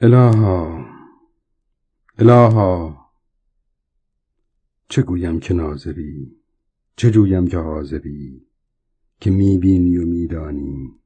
[0.00, 0.84] الها
[2.18, 2.96] الها.
[4.88, 6.36] چه گویم که ناظری؟
[6.96, 8.46] چه جویم که حاضری؟
[9.20, 11.00] که می‌بینی و میدانی.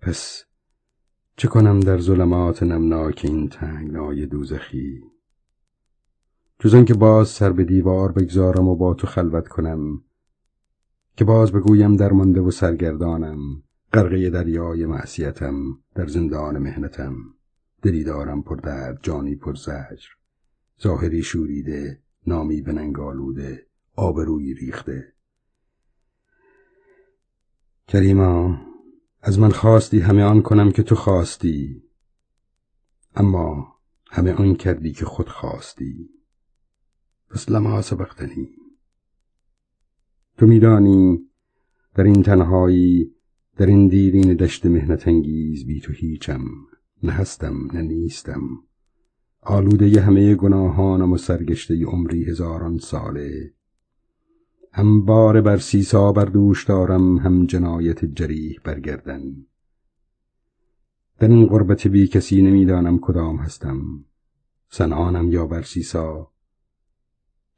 [0.00, 0.44] پس
[1.36, 5.02] چه کنم در ظلمات نمناک این تنگنای دوزخی؟
[6.58, 10.02] جز که باز سر به دیوار بگذارم و با تو خلوت کنم
[11.16, 13.62] که باز بگویم درمانده و سرگردانم.
[13.92, 17.16] غرقه دریای معصیتم در زندان مهنتم
[17.82, 20.08] دلی دارم پر درد جانی پر زجر.
[20.82, 25.12] ظاهری شوریده نامی به ننگالوده آبرویی ریخته.
[27.88, 28.60] کریما
[29.20, 31.82] از من خواستی همه آن کنم که تو خواستی.
[33.14, 33.76] اما
[34.10, 36.10] همه آن کردی که خود خواستی.
[37.30, 38.56] پس لما سبقتنی.
[40.38, 41.30] تو میدانی
[41.94, 43.14] در این تنهایی
[43.56, 46.44] در این دیرین دشت مهنت انگیز بی تو هیچم
[47.02, 48.40] نه هستم نه نیستم.
[49.40, 53.52] آلوده همه گناهانم و سرگشته عمری هزاران ساله.
[54.72, 59.22] هم بار بر سیسا بر دوش دارم هم جنایت جریح برگردن
[61.18, 64.04] در این غربت بی کسی نمی‌دانم کدام هستم.
[64.68, 66.32] سنانم یا بر سیسا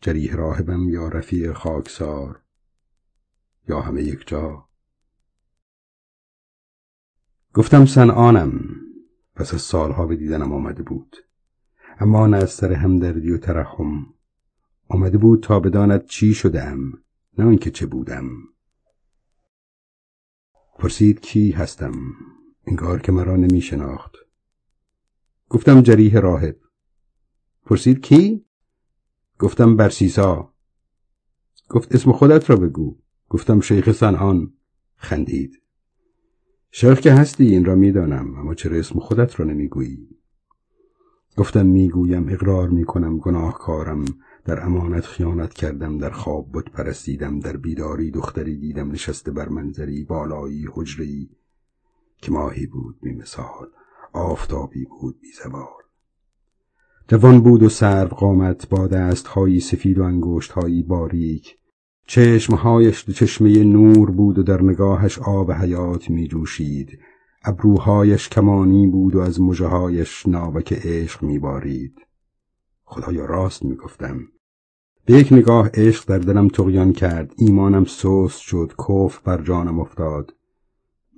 [0.00, 2.40] جریح راهبم یا رفیع خاکسار
[3.68, 4.63] یا همه یک جا.
[7.54, 8.80] گفتم سنانم
[9.34, 11.16] پس از سالها به دیدنم آمده بود.
[11.98, 14.06] اما نه از سر همدردی و ترحم.
[14.88, 16.92] آمده بود تا بداند چی شدم
[17.38, 18.28] نه آنکه چه بودم.
[20.78, 21.94] پرسید کی هستم.
[22.66, 24.16] انگار که مرا نمی شناخت
[25.48, 26.56] گفتم جریح راهب.
[27.66, 28.44] پرسید کی؟
[29.38, 30.54] گفتم برسیسا
[31.68, 32.98] گفت اسم خودت را بگو.
[33.28, 34.52] گفتم شیخ سنان
[34.96, 35.63] خندید.
[36.76, 40.08] شیخ که هستی این را می‌دانم اما چرا اسم خودت را نمی‌گویی؟
[41.36, 44.04] گفتم می‌گویم اقرار می‌کنم گناهکارم
[44.44, 50.04] در امانت خیانت کردم در خواب بود پرستیدم در بیداری دختری دیدم نشسته بر منظری
[50.04, 51.30] بالایی حجری
[52.18, 53.68] که ماهی بود بی مثال
[54.12, 55.82] آفتابی بود بی زوال.
[57.08, 61.56] جوان بود و سرو قامت با دستهایی سفید و انگشتهایی باریک
[62.06, 66.98] چشمهایش چشمه نور بود و در نگاهش آب حیات می جوشید
[67.44, 72.06] ابروهایش کمانی بود و از مژههایش ناوک عشق می بارید
[72.84, 74.20] خدایا راست می گفتم
[75.06, 77.32] به یک نگاه عشق در دلم تقیان کرد.
[77.36, 78.72] ایمانم سوس شد.
[78.88, 80.34] کف بر جانم افتاد.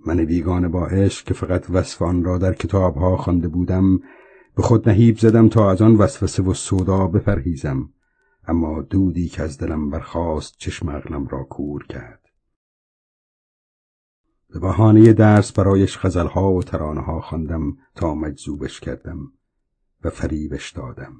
[0.07, 3.99] من بیگانه با عشق که فقط وصف آن را در کتابها خوانده بودم
[4.57, 7.89] به خود نهیب زدم تا از آن وسوسه و سودا بپرهیزم.
[8.47, 12.27] اما دودی که از دلم برخاست چشم عقلم را کور کرد.
[14.49, 19.33] به بهانه درس برایش غزلها و ترانهها خواندم تا مجذوبش کردم
[20.05, 21.17] و فریبش دادم.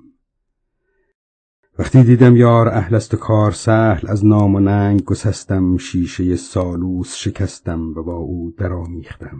[1.79, 7.15] وقتی دیدم یار اهل است و کار سهل از نام و ننگ گسستم شیشه سالوس
[7.15, 9.39] شکستم و با او درآمیختم.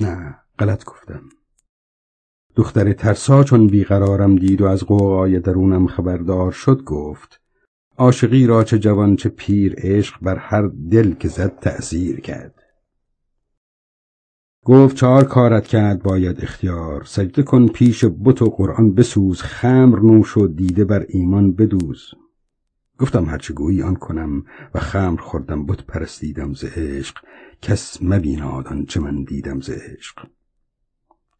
[0.00, 1.28] نه غلط گفتم.
[2.56, 7.40] دختر ترسا چون بیقرارم دید و از قوقای درونم خبردار شد گفت
[7.98, 12.54] عاشقی را چه جوان چه پیر عشق بر هر دل که زد تأثیر کرد.
[14.64, 20.36] گفت چهار کارت کرد باید اختیار سجده کن پیش بت و قرآن بسوز خمر نوش
[20.36, 22.10] و دیده بر ایمان بدوز.
[22.98, 27.16] گفتم هرچه گویی آن کنم و خمر خوردم بت پرستیدم ز عشق
[27.62, 30.24] کس مبیناد چه من دیدم ز عشق.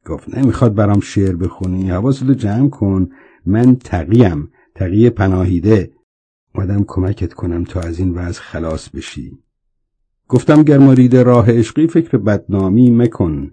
[0.07, 3.09] گفت نمی‌خواد برام شعر بخونی حواستو جمع کن
[3.47, 5.93] من تقیم تقیه پناهیده.
[6.55, 9.39] اومدم کمکت کنم تا از این وضع خلاص بشی.
[10.29, 13.51] گفتم گر راه عشقی فکر بدنامی مکن.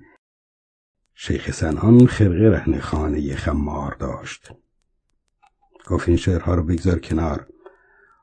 [1.13, 4.51] شیخ سنان خرقه رهن خانه خمار داشت.
[5.87, 7.47] گفت این شعرها رو بگذار کنار.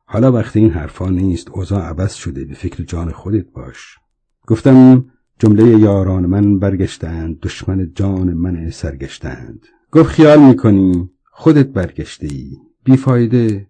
[0.05, 3.99] حالا وقتی این حرفا نیست اوضاع عوض شده به فکر جان خودت باش.
[4.47, 5.05] گفتم
[5.39, 9.67] جمله یاران من برگشتند دشمن جان من سرگشتند.
[9.93, 13.67] گفت خیال می‌کنی؟ خودت برگشته ای بیفایده.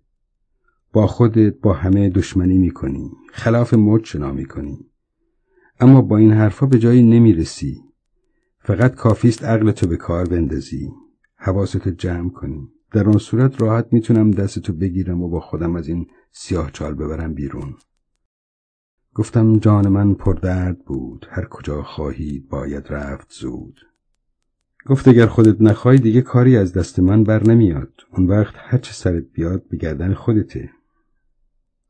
[0.93, 3.11] با خودت با همه دشمنی می‌کنی.
[3.33, 4.79] خلاف مد شنا می‌کنی.
[5.81, 7.83] اما با این حرفا به جایی نمی‌رسی.
[8.61, 10.91] فقط کافیست عقلتو به کار بندازی.
[11.37, 12.69] حواستو جمع کنی.
[12.93, 17.35] در آن صورت راحت می‌تونم دستتو بگیرم و با خودم از این سیاه چال ببرم
[17.35, 17.75] بیرون.
[19.17, 21.27] گفتم جان من پردرد بود.
[21.31, 23.81] هر کجا خواهید باید رفت زود.
[24.87, 27.93] گفت اگر خودت نخواهی دیگه کاری از دست من بر نمیاد.
[28.13, 30.71] اون وقت هرچه سرت بیاد به گردن خودته.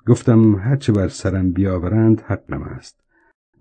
[0.07, 3.01] گفتم هرچه بر سرم بیاورند حقم است.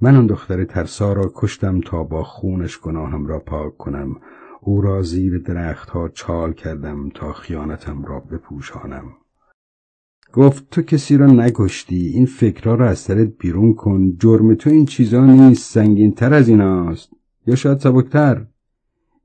[0.02, 4.16] من آن دختر ترسا را کشتم تا با خونش گناهم را پاک کنم.
[4.62, 9.06] او را زیر درختها چال کردم تا خیانتم را بپوشانم.
[10.34, 14.86] گفت تو کسی را نکشتی این فکرها را از سرت بیرون کن جرم تو این
[14.86, 17.10] چیزا نیست سنگین تر از ایناست.
[17.48, 18.46] یا شاید سبکتر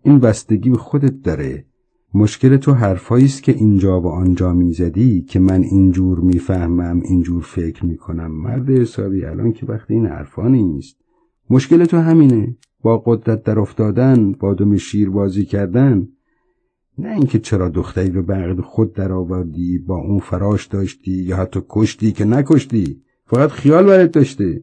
[0.03, 1.65] این بستگی به خودت داره.
[2.15, 7.87] مشکل تو حرفایی است که اینجا و آنجا می‌زدی که من اینجور می‌فهمم اینجور فکر
[7.87, 8.31] می‌کنم.
[8.31, 10.97] مرد حسابی الان که وقتی این حرفا نیست.
[11.51, 12.57] مشکل تو همینه.
[12.83, 16.09] با قدرت در افتادن با دم شیر بازی کردن
[17.01, 22.13] نه اینکه چرا دختری رو به خود درآوردی با اون فراش داشتی یا حتی کشتی
[22.13, 24.63] که نکشتی؟ فقط خیال برات داشته.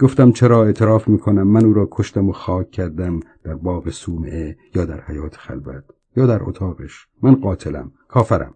[0.00, 4.84] گفتم چرا اعتراف می‌کنم؟ من او را کشتم و خاک کردم در باغ سومعه یا
[4.84, 5.84] در حیات خلوت
[6.16, 7.06] یا در اتاقش.
[7.22, 8.54] من قاتلم کافرم.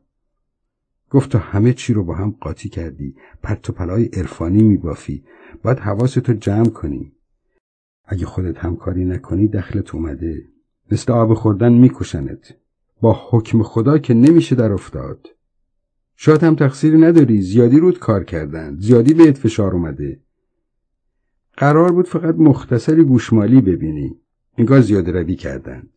[1.10, 3.14] گفت تو همه چی رو با هم قاطی کردی.
[3.42, 5.24] پرت و پلای عرفانی میبافی.
[5.62, 7.12] باید حواستو جمع کنی.
[8.04, 10.57] اگه خودت همکاری نکنی دخلت اومده.
[10.90, 12.54] مثل آب خوردن میکشنت.
[13.00, 15.28] با حکم خدا که نمیشه در افتاد.
[16.16, 17.42] شاید هم تقصیری نداری.
[17.42, 18.76] زیادی رود کار کردن.
[18.80, 20.20] زیادی بهت فشار اومده.
[21.56, 24.16] قرار بود فقط مختصری گوشمالی ببینی.
[24.58, 25.90] انگار زیاده روی کردند.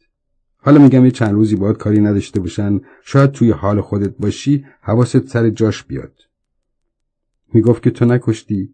[0.57, 2.81] حالا میگم یه چند روزی باید کاری نداشته باشن.
[3.03, 6.13] شاید توی حال خودت باشی حواست سر جاش بیاد.
[7.53, 8.73] می‌گفت که تو نکشتی.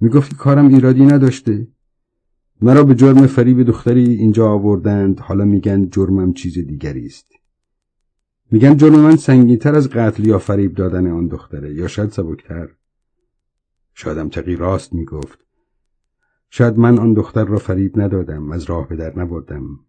[0.00, 1.66] می‌گفتی کارم ایرادی نداشته.
[2.62, 5.20] مرا به جرم فریب دختری اینجا آوردند.
[5.20, 7.26] حالا میگن جرمم چیز دیگری است.
[8.50, 11.74] میگن جرم من سنگینتر از قتل یا فریب دادن آن دختره.
[11.74, 12.68] یا شاید سبکتر.
[13.94, 15.38] شایدم تقی راست می‌گفت.
[16.50, 18.52] شاید من آن دختر را فریب ندادم.
[18.52, 19.80] از راه به در نبردم.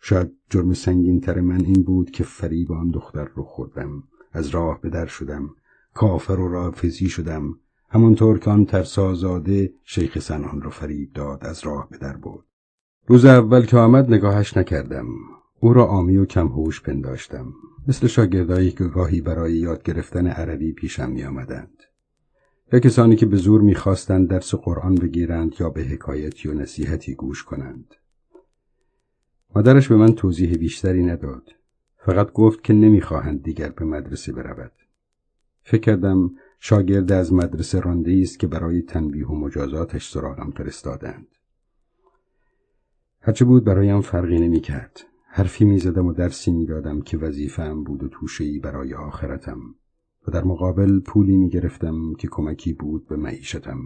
[0.00, 4.02] شاید جرم سنگین تر من این بود که فریب آن دختر رو خوردم.
[4.32, 5.50] از راه به در شدم.
[5.94, 7.58] کافر و رافزی شدم.
[7.90, 12.44] همانطور که آن ترسازاده شیخ سنان را فریب داد از راه به در برد.
[13.06, 15.06] روز اول که آمد نگاهش نکردم.
[15.60, 17.52] او را آمی و کمهوش پنداشتم.
[17.88, 21.82] مثل شاگردایی که گاهی برای یاد گرفتن عربی پیشم می آمدند.
[22.72, 27.44] یا کسانی که به زور می‌خواستند درس قرآن بگیرند یا به حکایتی و نصیحتی گوش
[27.44, 27.94] کنند.
[29.54, 31.50] مادرش به من توضیح بیشتری نداد.
[31.96, 34.72] فقط گفت که نمی‌خواهند دیگر به مدرسه برود.
[35.62, 41.26] فکر کردم شاگرد از مدرسه رانده است که برای تنبیه و مجازاتش سراغم فرستادند.
[43.20, 45.00] هرچه بود برایم فرقی نمی‌کرد.
[45.26, 49.60] حرفی می‌زدم و درسی می‌دادم که وظیفهام بود و توشهای برای آخرتم
[50.28, 53.78] و در مقابل پولی می گرفتم که کمکی بود به معیشتم.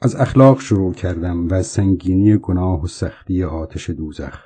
[0.00, 4.44] از اخلاق شروع کردم و از سنگینی گناه و سختی آتش دوزخ.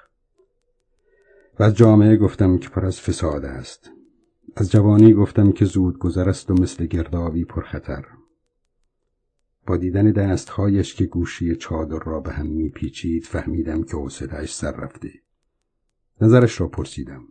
[1.58, 3.90] و از جامعه گفتم که پر از فساد است.
[4.56, 8.04] از جوانی گفتم که زود گذر است و مثل گردابی پرخطر.
[9.66, 15.10] با دیدن دستهایش که گوشی چادر را به هم میپیچید فهمیدم که حوصلهاش سر رفته.
[16.20, 17.22] نظرش را پرسیدم.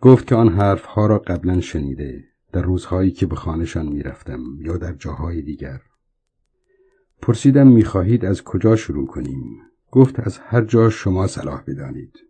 [0.00, 4.92] گفت که آن حرفها را قبلا شنیده در روزهایی که به خانهشان می‌رفتم یا در
[4.92, 5.80] جاهای دیگر.
[7.22, 12.27] پرسیدم می‌خواهید از کجا شروع کنیم؟ گفت از هر جا شما صلاح بدانید.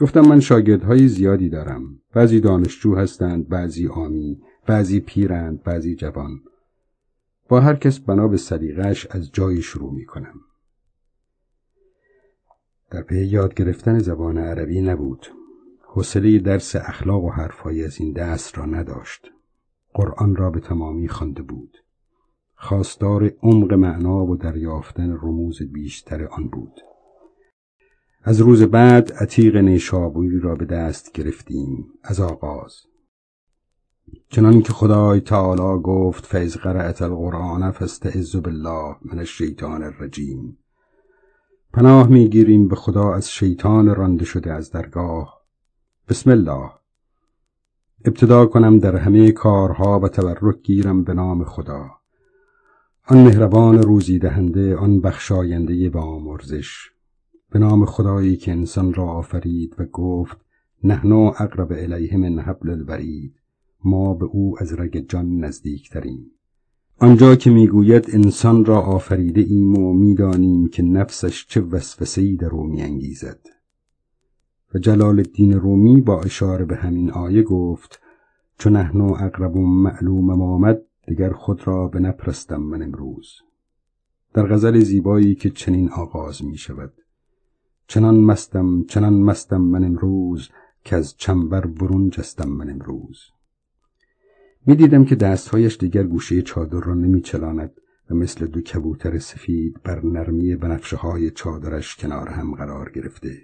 [0.00, 2.00] گفتم من شاگردهای زیادی دارم.
[2.14, 6.40] بعضی دانشجو هستند بعضی آمی بعضی پیرند بعضی جوان.
[7.48, 10.40] با هر کس بنا به سلیقه‌اش از جایی شروع می کنم.
[12.90, 15.26] در پی یاد گرفتن زبان عربی نبود.
[15.82, 19.30] حوصله درس اخلاق و حرفهای از این دست را نداشت.
[19.94, 21.76] قرآن را به تمامی خوانده بود.
[22.54, 26.80] خواستار عمق معنا و دریافتن رموز بیشتر آن بود.
[28.22, 32.72] از روز بعد عتیق نیشابوری را به دست گرفتیم از آغاز.
[34.28, 40.58] چنان که خدای تعالی گفت فیض قرأت القرآن فاستعذ بالله من الشیطان الرجیم
[41.72, 45.40] پناه می‌گیریم به خدا از شیطان رانده شده از درگاه.
[46.08, 46.70] بسم الله.
[48.04, 51.90] ابتدا کنم در همه کارها و تبرک گیرم به نام خدا.
[53.06, 56.90] آن مهربان روزی دهنده آن بخشاینده با آمرزش.
[57.50, 60.36] به نام خدایی که انسان را آفرید و گفت
[60.84, 63.34] نحنو اقرب الیه من حبل الورید
[63.84, 66.30] ما به او از رگ جان نزدیکتریم.
[66.98, 72.66] آنجا که می‌گوید انسان را آفریده ایم و می‌دانیم که نفسش چه وسوسه‌ای در او
[72.66, 73.40] میانگیزد.
[74.74, 78.00] و جلال الدین رومی با اشاره به همین آیه گفت
[78.58, 83.28] چون نحن اقرب معلوم آمد دیگر خود را به نپرستم من امروز.
[84.34, 86.92] در غزل زیبایی که چنین آغاز می شود
[87.90, 90.48] چنان مستم چنان مستم من امروز
[90.84, 93.18] که از چنبر برون جستم من امروز.
[94.66, 97.72] می‌دیدم که دستهایش دیگر گوشه چادر را نمیچلاند
[98.10, 103.38] و مثل دو کبوتر سفید بر نرمی بنفشه های چادرش کنار هم قرار گرفته.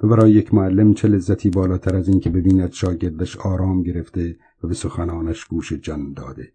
[0.00, 4.68] و برای یک معلم چه لذتی بالاتر از این که ببیند شاگردش آرام گرفته و
[4.68, 6.52] به سخنانش گوش جان داده.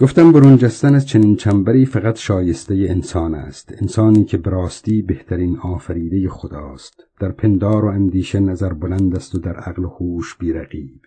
[0.00, 3.74] گفتم برون جستن از چنین چنبری فقط شایسته انسان است.
[3.82, 7.06] انسانی که براستی بهترین آفریده خداست.
[7.20, 11.00] در پندار و اندیشه نظر بلند است و در عقل و هوش بیرقیب.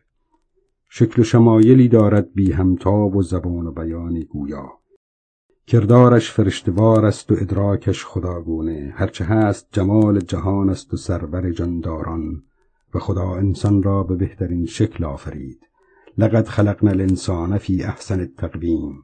[0.89, 4.69] شکل و شمایلی دارد بی همتاب و زبان و بیان گویا.
[5.67, 8.93] کردارش فرشتوار است و ادراکش خداگونه.
[8.95, 12.43] هرچه هست جمال جهان است و سرور جانداران
[12.93, 15.68] و خدا انسان را به بهترین شکل آفرید.
[16.17, 19.03] لقد خلقنا الانسان فی احسن التقویم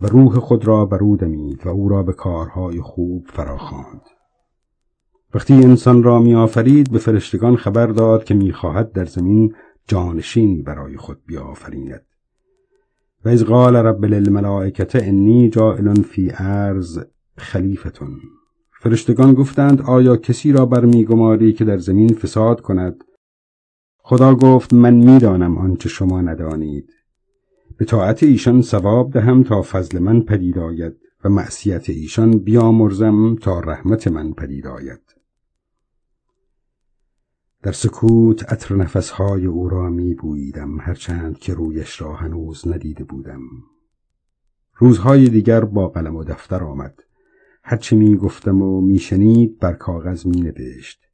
[0.00, 4.00] و روح خود را بر او دمید و او را به کارهای خوب فراخواند.
[5.34, 9.54] وقتی انسان را می آفرید به فرشتگان خبر داد که می‌خواهد در زمین
[9.88, 12.02] جانشینی برای خود بیافریند.
[13.24, 16.98] و از قال رب للملائکه انی جائل فی ارز
[17.36, 18.20] خلیفتون
[18.80, 23.04] فرشتگان گفتند آیا کسی را برمیگماری که در زمین فساد کند؟
[24.06, 26.92] خدا گفت من می‌دانم آنچه شما ندانید.
[27.76, 33.60] به طاعت ایشان ثواب دهم تا فضل من پدید آید و معصیت ایشان بیامرزم تا
[33.60, 35.00] رحمت من پدید آید.
[37.62, 43.42] در سکوت عطر نفسهای او را می بویدم هرچند که رویش را هنوز ندیده بودم.
[44.76, 47.02] روزهای دیگر با قلم و دفتر آمد.
[47.62, 51.04] هرچه می گفتم و می شنید بر کاغذ می نوشت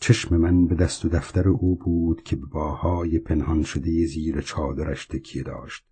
[0.00, 5.06] چشم من به دست و دفتر او بود که به باهای پنهان شده زیر چادرش
[5.06, 5.84] تکیه داشت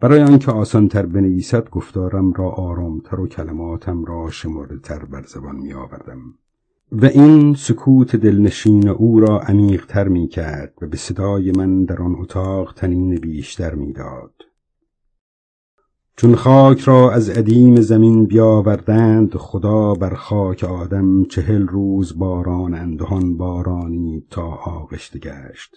[0.00, 6.34] برای آنکه آسانتر بنویسد گفتارم را آرامتر و کلماتم را شمردتر بر زبان می آوردم
[6.92, 12.16] و این سکوت دلنشین او را عمیقتر می کرد و به صدای من در آن
[12.18, 14.32] اتاق تنین بیشتر می داد.
[16.18, 23.36] چون خاک را از عدیم زمین بیاوردند خدا بر خاک آدم چهل روز باران اندهان
[23.36, 25.76] بارانی تا آغشته گشت.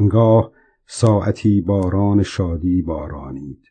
[0.00, 0.52] آنگاه
[0.86, 3.62] ساعتی باران شادی بارانید.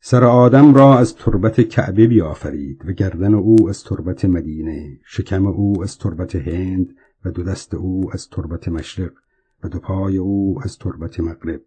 [0.00, 5.82] سر آدم را از تربت کعبه بیافرید و گردن او از تربت مدینه شکم او
[5.82, 9.12] از تربت هند و دو دست او از تربت مشرق
[9.64, 11.60] و دو پای او از تربت مغرب.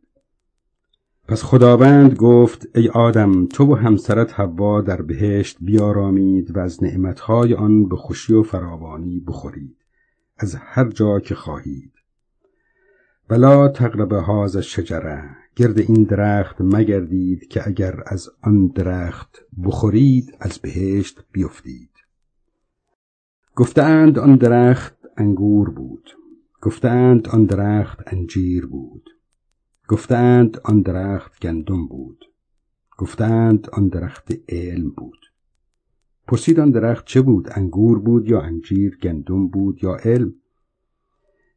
[1.28, 7.54] پس خداوند گفت ای آدم تو و همسرت حوا در بهشت بیارامید و از نعمتهای
[7.54, 9.78] آن به خوشی و فراوانی بخورید.
[10.38, 11.92] از هر جا که خواهید.
[13.30, 15.24] ولا تقرب هاز شجره
[15.56, 21.90] گرد این درخت مگردید که اگر از آن درخت بخورید از بهشت بیفتید.
[23.56, 26.10] گفتند آن درخت انگور بود.
[26.62, 29.10] گفتند آن درخت انجیر بود.
[29.92, 32.26] گفتند آن درخت گندم بود.
[32.98, 35.20] گفتند آن درخت علم بود.
[36.28, 40.34] پرسید آن درخت چه بود؟ انگور بود یا انجیر؟ گندم بود یا علم؟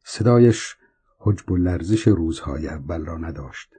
[0.03, 0.75] صدایش
[1.19, 3.69] حجب و لرزش روزهای اول را نداشت.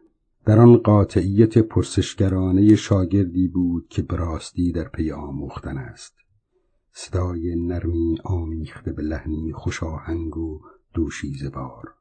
[0.45, 6.15] در آن قاطعیت پرسشگرانه شاگردی بود که براستی در پی آموختن است.
[6.93, 10.61] صدای نرمی آمیخته به لحنی خوشاهنگ و
[10.95, 11.97] دوشیزه بار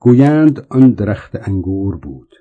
[0.00, 2.34] گویند آن درخت انگور بود.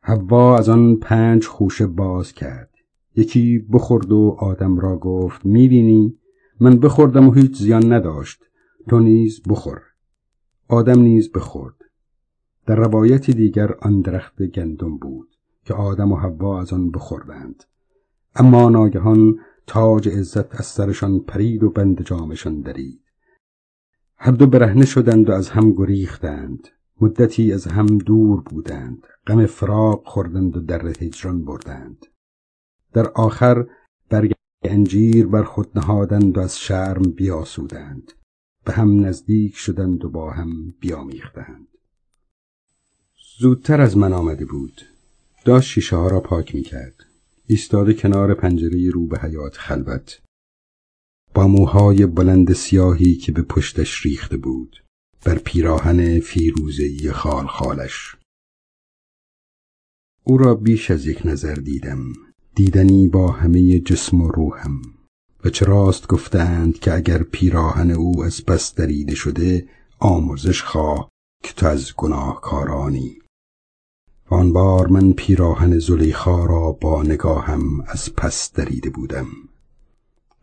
[0.00, 2.70] حوا از آن پنج خوشه باز کرد.
[3.16, 6.18] یکی بخورد و آدم را گفت می‌بینی؟
[6.60, 8.44] من بخوردم و هیچ زیان نداشت.
[8.88, 9.80] تو نیز بخور.
[10.68, 11.74] آدم نیز بخورد.
[12.66, 15.28] در روایت دیگر آن درخت گندم بود
[15.64, 17.64] که آدم و حوا از آن بخوردند.
[18.34, 23.01] اما ناگهان تاج عزت از سرشان پرید و بند جامشان درید.
[24.24, 26.68] هر دو برهنه شدند و از هم گریختند.
[27.00, 29.06] مدتی از هم دور بودند.
[29.26, 32.06] غم فراق خوردند و در هجران بردند.
[32.92, 33.66] در آخر
[34.08, 34.32] برگ
[34.64, 38.12] انجیر بر خود نهادند و از شرم بیاسودند.
[38.64, 41.68] به هم نزدیک شدند و با هم بیامیختند.
[43.38, 44.82] زودتر از من آمده بود.
[45.44, 46.94] داشت شیشه ها را پاک می کرد
[47.46, 50.20] ایستاده کنار پنجره رو به حیات خلوت.
[51.34, 54.84] با موهای بلند سیاهی که به پشتش ریخته بود
[55.24, 58.16] بر پیراهن فیروزهی خال خالش.
[60.24, 62.12] او را بیش از یک نظر دیدم
[62.54, 64.82] دیدنی با همه جسم و روحم.
[65.44, 71.10] و چراست گفتند که اگر پیراهن او از پس دریده شده آمرزش خواه
[71.42, 73.18] که تو از گناهکارانی.
[74.30, 79.26] و آن بار من پیراهن زلیخا را با نگاهم از پس دریده بودم.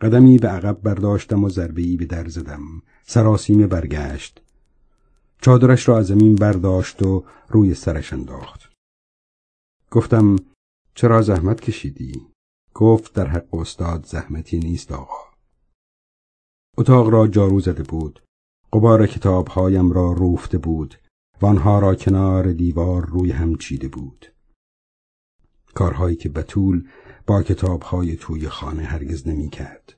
[0.02, 2.82] قدمی به عقب برداشتم و ضربهای به در زدم.
[3.04, 4.42] سراسیمه برگشت.
[5.42, 8.72] چادرش را از زمین برداشت و روی سرش انداخت.
[9.92, 10.36] گفتم
[10.96, 12.28] چرا زحمت کشیدی؟
[12.74, 15.30] گفت در حق استاد زحمتی نیست آقا.
[16.78, 18.22] اتاق را جارو زده بود.
[18.74, 20.96] قبار کتابهایم را روفته بود
[21.42, 24.26] و آنها را کنار دیوار روی هم چیده بود.
[25.74, 26.88] کارهایی که بتول
[27.30, 29.94] با کتابهای توی خانه هرگز نمی کرد.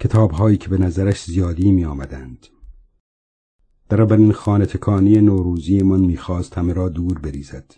[0.00, 2.46] کتابهایی که به نظرش زیادی می آمدند.
[3.88, 7.74] در اولین خانه تکانی نوروزی من می‌خواست همه را دور بریزد.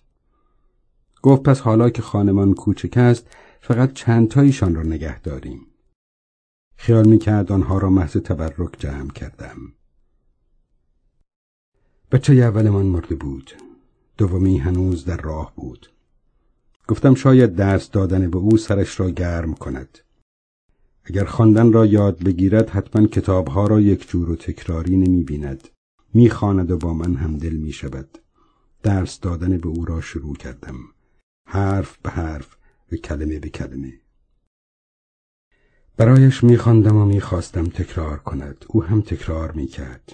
[1.23, 3.27] گفت پس حالا که خانمان کوچک است
[3.61, 5.67] فقط چند تایشان را نگه داریم.
[6.77, 9.57] خیال می‌کرد آنها را محض تبرک جمع کردم.
[12.13, 13.51] بچه اول من مرده بود.
[14.17, 15.94] دومی هنوز در راه بود.
[16.89, 19.99] گفتم شاید درس دادن به او سرش را گرم کند.
[21.05, 25.69] اگر خواندن را یاد بگیرد حتما کتابها را یک جور و تکراری نمی بیند.
[26.15, 28.19] می خاند و با من هم دل می شود.
[28.83, 30.77] درس دادن به او را شروع کردم.
[31.49, 32.57] حرف به حرف
[32.93, 33.93] و کلمه به کلمه.
[35.97, 38.65] برایش می خواندم و می خواستم تکرار کند.
[38.69, 40.13] او هم تکرار می کرد.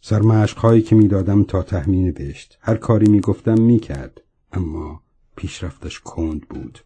[0.00, 2.58] سرمشقهایی که می دادم تا تحمین بشت.
[2.60, 4.20] هر کاری می گفتم می کرد.
[4.52, 5.02] اما
[5.36, 6.78] پیشرفتش کند بود.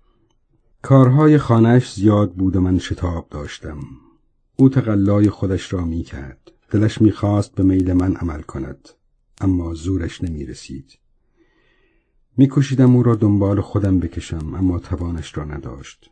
[0.82, 3.78] کارهای خانهش زیاد بود و من شتاب داشتم.
[4.56, 6.52] او تقلای خودش را می کرد.
[6.70, 8.88] دلش می‌خواست به میل من عمل کند
[9.40, 10.98] اما زورش نمی رسید.
[12.36, 16.10] میکوشیدم او را دنبال خودم بکشم اما توانش را نداشت.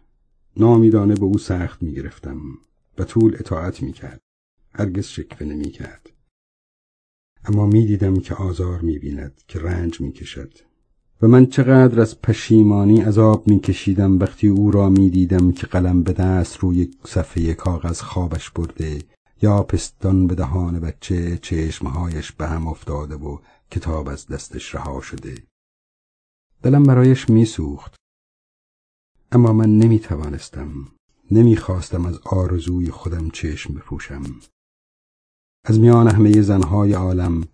[0.56, 2.40] نامیدانه به او سخت می‌گرفتم.
[2.96, 4.20] به طول اطاعت می‌کرد.
[4.74, 6.10] هرگز شکوه نمی‌کرد.
[7.44, 10.52] اما می‌دیدم که آزار می‌بیند که رنج می‌کشد.
[11.24, 16.56] و من چقدر از پشیمانی عذاب میکشیدم وقتی او را می‌دیدم که قلم به دست
[16.56, 18.98] روی صفحه کاغذ خوابش برده
[19.42, 23.38] یا پستان به دهان بچه چشمهایش به هم افتاده و
[23.70, 25.34] کتاب از دستش رها شده.
[26.62, 27.94] دلم برایش میسوخت.
[29.32, 30.72] اما من نمی توانستم
[31.30, 34.22] نمی خواستم از آرزوی خودم چشم بپوشم.
[35.64, 37.44] از میان همه زنهای عالم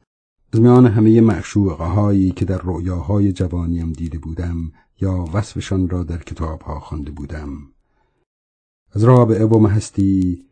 [0.53, 6.19] از میان همه معشوقه هایی که در رؤیاهای جوانیم دیده بودم یا وصفشان را در
[6.19, 7.51] کتابها خوانده بودم.
[8.93, 10.45] از رابعه و مهستی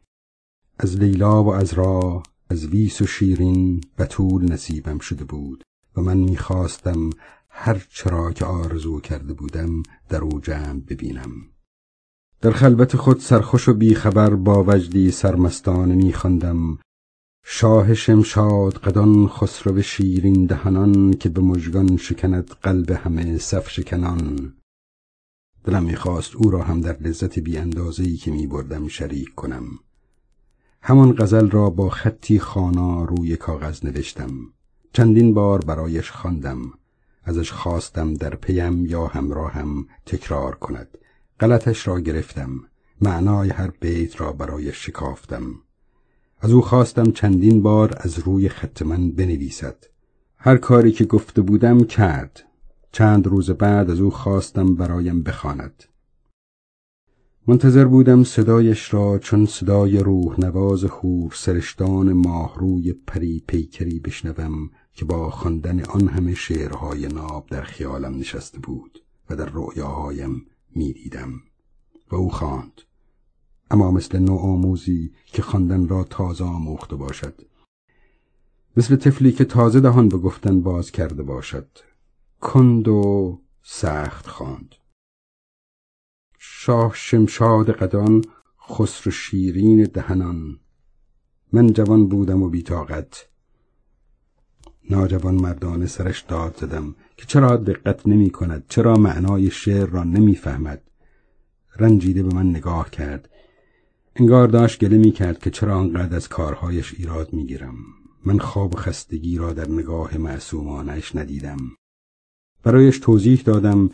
[0.79, 5.63] از لیلا و از را از ویس و شیرین بطول نصیبم شده بود
[5.97, 7.11] و من می‌خواستم
[7.49, 11.31] هر چرا که آرزو کرده بودم در او جمع ببینم.
[12.41, 16.79] در خلوت خود سرخوش و بیخبر با وجدی سرمستانه میخواندم
[17.51, 24.55] شاه شمشاد قدان خسرو شیرین دهنان که به مژگان شکند قلب همه صف شکنان.
[25.65, 29.65] دلم می‌خواست او را هم در لذت بی که میبردم شریک کنم.
[30.83, 34.31] همان غزل را با خطی خانا روی کاغذ نوشتم.
[34.93, 36.73] چندین بار برایش خواندم.
[37.25, 40.99] ازش خواستم در پیم یا همراهم تکرار کند.
[41.41, 42.51] غلطش را گرفتم.
[43.01, 45.55] معنای هر بیت را برایش شکافتم.
[46.41, 49.85] از او خواستم چندین بار از روی خط من بنویسد.
[50.37, 52.45] هر کاری که گفته بودم کرد.
[52.93, 55.85] چند روز بعد از او خواستم برایم بخواند.
[57.47, 65.05] منتظر بودم صدایش را چون صدای روح نواز خور سرشتان ماهروی پری پیکری بشنوم که
[65.05, 71.33] با خواندن آن همه شعرهای ناب در خیالم نشسته بود و در رؤیاهایم می‌دیدم.
[72.11, 72.81] و او خواند.
[73.71, 77.41] اما مثل نوع آموزی که خواندن را تازه آموخته باشد.
[78.77, 81.69] مثل طفلی که تازه دهان به گفتن باز کرده باشد.
[82.41, 84.75] کند و سخت خواند.
[86.39, 88.25] شاه شمشاد قدان
[88.69, 90.61] خسرو شیرین دهنان.
[91.53, 93.29] من جوان بودم و بیتاقت
[94.91, 100.35] ناجوان مردانه سرش داد زدم که چرا دقت نمی کند چرا معنای شعر را نمی
[100.35, 100.83] فهمد.
[101.77, 103.31] رنجیده به من نگاه کرد.
[104.21, 107.75] انگار داشت گله می کرد که چرا آنقدر از کارهایش ایراد می گیرم
[108.25, 111.59] من خواب خستگی را در نگاه معصومانش ندیدم.
[112.63, 113.91] برایش توضیح دادم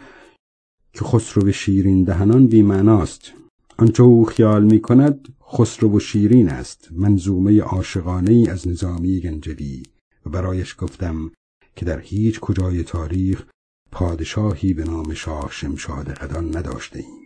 [0.93, 3.33] که خسرو شیرین دهنان بیمعناست.
[3.77, 6.89] آنچه او خیال می کند خسرو و شیرین است.
[6.93, 9.83] منظومه عاشقانه ای از نظامی گنجوی
[10.27, 11.31] و برایش گفتم
[11.77, 13.45] که در هیچ کجای تاریخ
[13.93, 17.24] پادشاهی به نام شاه شمشاد قدان نداشته ایم.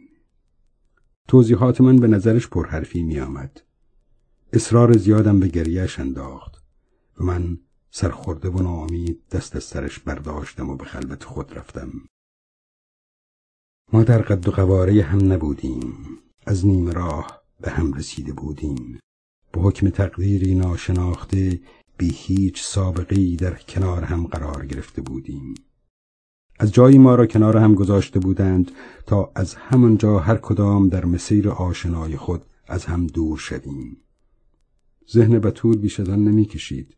[1.28, 3.62] توضیحات من به نظرش پرحرفی می آمد.
[4.52, 6.62] اصرار زیادم به گریهش انداخت
[7.20, 7.58] و من
[7.90, 11.92] سرخورده و ناامید دست از سرش برداشتم و به خلوت خود رفتم.
[13.92, 15.94] ما در قد و قواره هم نبودیم
[16.46, 18.98] از نیم راه به هم رسیده بودیم
[19.52, 21.60] به حکم تقدیری ناشناخته
[21.96, 25.54] بی هیچ سابقه در کنار هم قرار گرفته بودیم
[26.58, 28.70] از جایی ما را کنار هم گذاشته بودند
[29.06, 33.96] تا از همانجا هر کدام در مسیر آشنای خود از هم دور شویم.
[35.12, 36.96] ذهن بطول بیش از آن نمی‌کشید.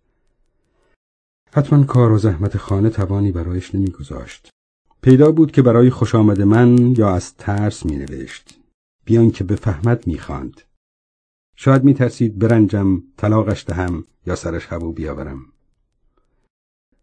[1.53, 4.51] حتما کار و زحمت خانه توانی برایش نمیگذاشت.
[5.03, 8.61] پیدا بود که برای خوش آمد من یا از ترس می نوشت
[9.05, 10.61] بیان که بفهمد می خاند.
[11.57, 15.46] شاید می ترسید برنجم طلاقش دهم یا سرش هبو بیاورم.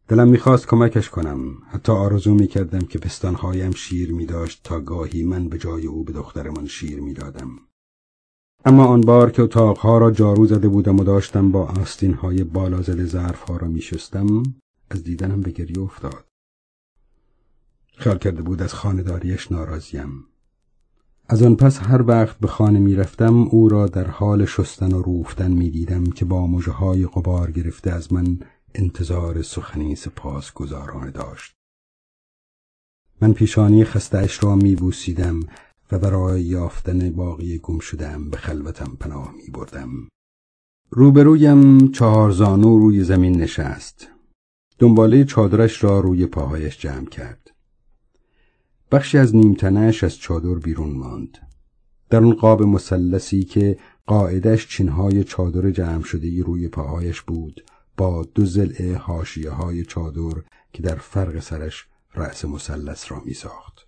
[0.08, 1.58] دلم می‌خواست کمکش کنم.
[1.70, 6.14] حتی آرزو می‌کردم که پستانهایم شیر می داشت تا گاهی من به جای او به
[6.14, 7.50] دخترمان شیر می‌دادم.
[8.66, 13.06] اما آن بار که اتاقها را جارو زده بودم و داشتم با آستینهای بالا زده
[13.06, 14.44] ظرفها را میشستم
[14.90, 16.26] از دیدنم به گریه افتاد.
[17.98, 20.26] خیال کرده بود از خانداریش ناراضیم.
[21.30, 25.02] از آن پس هر وقت به خانه می رفتم او را در حال شستن و
[25.02, 28.40] روفتن می دیدم که با مجه های قبار گرفته از من
[28.80, 31.54] انتظار سخنی سپاس گذارانه داشت.
[33.22, 35.40] من پیشانی خستهاش را می بوسیدم
[35.92, 39.90] و برای یافتن باقی گم شدم به خلوتم پناه می بردم
[40.90, 44.08] روبرویم چهار زانو روی زمین نشست.
[44.80, 47.52] دنباله چادرش را روی پاهایش جمع کرد.
[48.92, 51.38] بخشی از نیمتنش از چادر بیرون ماند.
[52.10, 57.64] در اون قاب مسلسی که قاعدش چینهای چادر جمع شده روی پاهایش بود
[57.98, 60.42] با دو زلع حاشیه های چادر
[60.74, 63.88] که در فرق سرش رأس مثلث را می ساخت.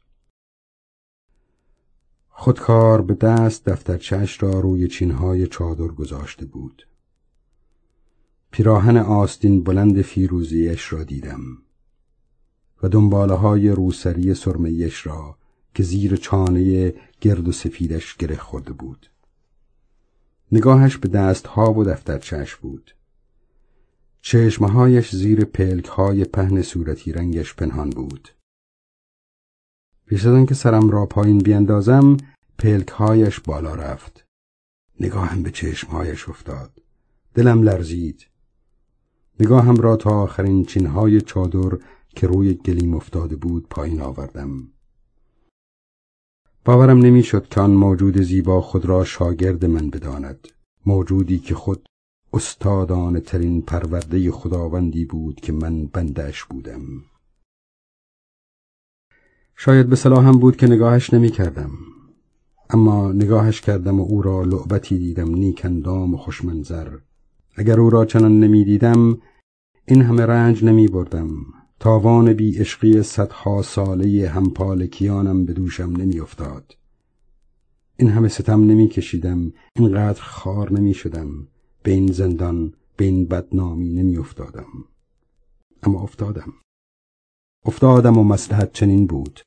[2.29, 6.87] خودکار به دست دفترچش را روی چینهای چادر گذاشته بود.
[8.51, 11.41] پیراهن آستین بلند فیروزیش را دیدم
[12.83, 15.37] و دنباله های روسری سرمیش را
[15.75, 19.09] که زیر چانه گرد و سفیدش گره خورده بود.
[20.51, 22.95] نگاهش به دستها و دفترچش بود.
[24.21, 28.29] چشمهایش زیر پلک های پهن صورتی رنگش پنهان بود.
[30.05, 32.17] پیش از که سرم را پایین بیندازم
[32.57, 34.25] پلک هایش بالا رفت.
[34.99, 36.81] نگاهم به چشمهایش افتاد.
[37.33, 38.27] دلم لرزید.
[39.39, 41.77] نگاهم را تا آخرین چینهای چادر
[42.09, 44.67] که روی گلیم افتاده بود پایین آوردم.
[46.65, 50.47] باورم نمی‌شد که آن موجود زیبا خود را شاگرد من بداند.
[50.85, 51.88] موجودی که خود
[52.33, 56.81] استادان ترین پرورده خداوندی بود که من بندش بودم.
[59.55, 61.71] شاید به صلاحم بود که نگاهش نمی کردم.
[62.69, 66.97] اما نگاهش کردم و او را لعبتی دیدم نیکندام و خوشمنظر.
[67.55, 69.17] اگر او را چنان نمی دیدم
[69.85, 71.29] این همه رنج نمی بردم.
[71.79, 76.75] تاوان بی عشقی صدها ساله همپالکیانم به دوشم نمی افتاد.
[77.97, 81.47] این همه ستم نمی کشیدم اینقدر خار نمی شدم.
[81.89, 84.67] به این زندان به این بدنامی نمی افتادم
[85.83, 86.53] اما افتادم.
[87.65, 89.41] افتادم و مسلحت چنین بود.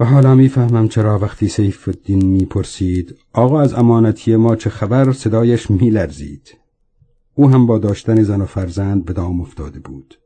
[0.00, 5.70] و حالا می‌فهمم چرا وقتی سیف الدین می‌پرسید آقا از امانتی ما چه خبر صدایش
[5.70, 6.58] میلرزید.
[7.34, 10.20] او هم با داشتن زن و فرزند به دام افتاده بود.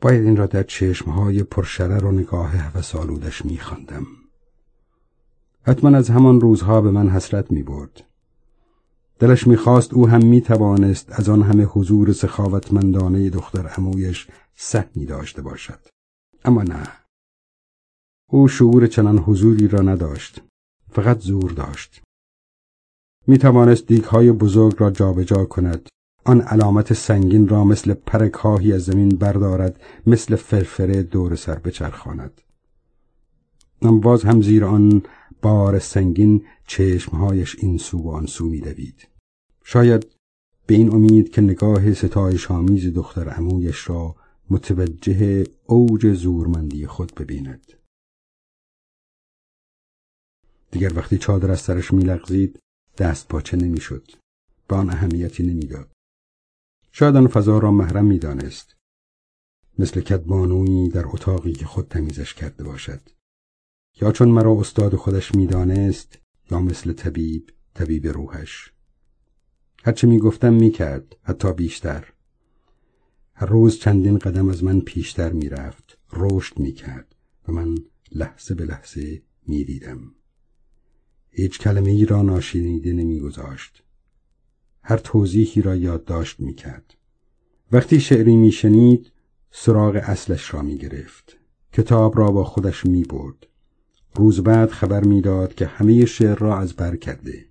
[0.00, 2.04] باید این را در چشمهای پرشرر
[2.74, 4.06] و سالودش میخواندم.
[5.62, 8.04] حتما از همان روزها به من حسرت می‌برد.
[9.18, 15.80] دلش می‌خواست او هم می‌توانست از آن همه حضور سخاوتمندانه دختر امویش سهمی داشته باشد.
[16.44, 16.88] اما نه.
[18.30, 20.42] او شعور چنان حضوری را نداشت.
[20.92, 22.02] فقط زور داشت.
[23.26, 25.88] می توانست های بزرگ را جابجا جا کند.
[26.24, 32.40] آن علامت سنگین را مثل پرکاهی از زمین بردارد مثل فرفره دور سر بچرخاند.
[33.92, 35.02] باز هم زیر آن
[35.42, 39.08] بار سنگین چشمهایش این سو و آن سو میدوید
[39.64, 40.06] شاید
[40.66, 44.16] به این امید که نگاه ستایش آمیز دختر عمویش را
[44.50, 47.72] متوجه اوج زورمندی خود ببیند.
[50.70, 52.58] دیگر وقتی چادر از سرش میلغزید
[52.98, 54.10] دست پاچه نمی‌شد
[54.68, 55.92] به آن اهمیتی نمی‌داد
[56.92, 58.76] شاید آن فضا را محرم می‌دانست
[59.78, 63.13] مثل کدبانویی در اتاقی که خود تمیزش کرده باشد.
[64.00, 66.18] یا چون مرا استاد خودش می‌دانست
[66.50, 68.72] یا مثل طبیب طبیب روحش.
[69.84, 72.04] هرچه می‌گفتم می‌کرد حتی بیشتر.
[73.34, 77.14] هر روز چندین قدم از من پیشتر می‌رفت رشد می‌کرد
[77.48, 77.74] و من
[78.12, 80.14] لحظه به لحظه می‌دیدم.
[81.30, 83.82] هیچ کلمه ای را ناشنیده نمیگذاشت.
[84.82, 86.94] هر توضیحی را یادداشت می‌کرد.
[87.72, 89.12] وقتی شعری میشنید
[89.50, 91.36] سراغ اصلش را می‌گرفت.
[91.72, 93.46] کتاب را با خودش می‌برد.
[94.14, 97.46] روز بعد خبر می‌داد که همه شعر را از بر کرده.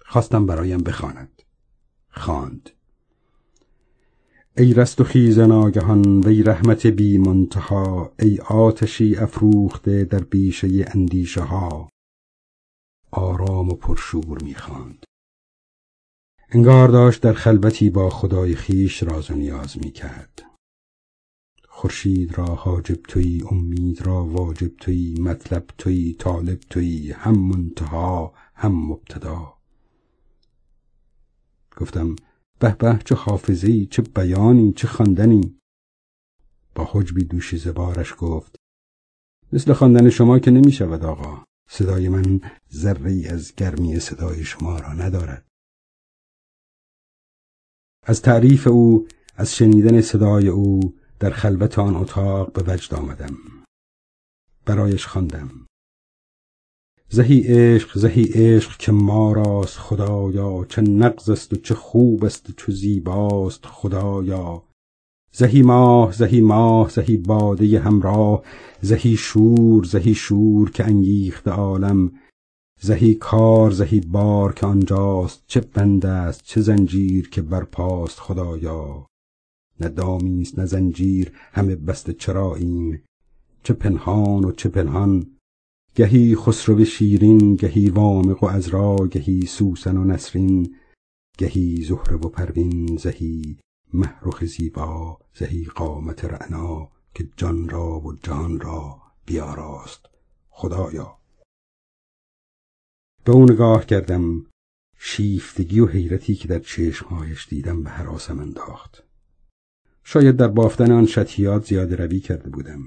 [0.00, 1.42] خواستم برایم بخواند.
[2.10, 2.70] خواند.
[4.56, 11.40] ای رست و خیز ناگهان وی رحمت بی منتها ای آتشی افروخته در بیشه اندیشه
[11.40, 11.88] ها
[13.10, 15.04] آرام و پرشور می‌خواند.
[16.50, 20.47] انگار داشت در خلوتی با خدای خیش راز و نیاز می‌کرد.
[21.78, 28.72] خورشید را حاجب توی امید را واجب توی مطلب توی طالب توی هم منتها هم
[28.72, 29.54] مبتدا.
[31.76, 32.16] گفتم
[32.58, 35.58] به به چه حافظی چه بیانی چه خواندنی.
[36.74, 38.56] با حجبی دوشی زبارش گفت
[39.52, 41.44] مثل خواندن شما که نمی شود آقا.
[41.70, 42.40] صدای من
[42.72, 45.46] ذره از گرمی صدای شما را ندارد.
[48.02, 53.36] از تعریف او از شنیدن صدای او در خلوت آن اتاق به وجد آمدم.
[54.66, 55.50] برایش خواندم.
[57.08, 62.50] زهی عشق زهی عشق که ما راست خدایا چه نقض است و چه خوب است
[62.50, 64.62] و چه زیباست خدایا.
[65.32, 68.42] زهی ماه زهی ماه زهی باده همراه
[68.80, 72.12] زهی شور زهی شور که انگیخت عالم.
[72.80, 79.07] زهی کار زهی بار که آنجاست چه بند است چه زنجیر که برپاست خدایا.
[79.80, 83.02] نه دامیست نه زنجیر همه بسته چراییم.
[83.62, 85.26] چه پنهان و چه پنهان
[85.94, 90.74] گهی خسرو شیرین گهی وامق و ازرا گهی سوسن و نسرین
[91.38, 93.58] گهی زهره و پروین زهی
[93.92, 100.06] محرخ زیبا زهی قامت رعنا که جان را و جان را بیاراست.
[100.50, 101.18] خدایا.
[103.24, 104.46] به او نگاه کردم
[104.98, 109.07] شیفتگی و حیرتی که در چشمهایش دیدم به حراسم انداخت.
[110.10, 112.80] شاید در بافتن آن شتیات زیاده روی کرده بودم.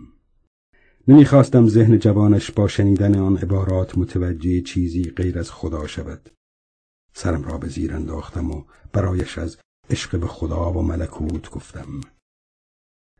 [1.08, 6.30] نمی‌خواستم ذهن جوانش با شنیدن آن عبارات متوجه چیزی غیر از خدا شود.
[7.14, 9.58] سرم را به زیر انداختم و برایش از
[9.90, 12.02] عشق به خدا و ملکوت گفتم.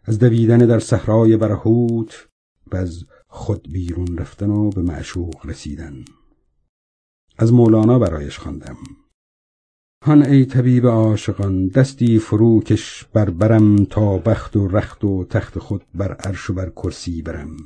[0.04, 2.28] از دویدن در صحرای برهوت
[2.72, 6.06] و از خود بیرون رفتن و به معشوق رسیدن.
[7.38, 8.78] از مولانا برایش خواندم.
[10.04, 15.82] هان ای طبیب عاشقان دستی فروکش بر برم تا بخت و رخت و تخت خود
[15.96, 17.58] بر عرش و بر کرسی برم.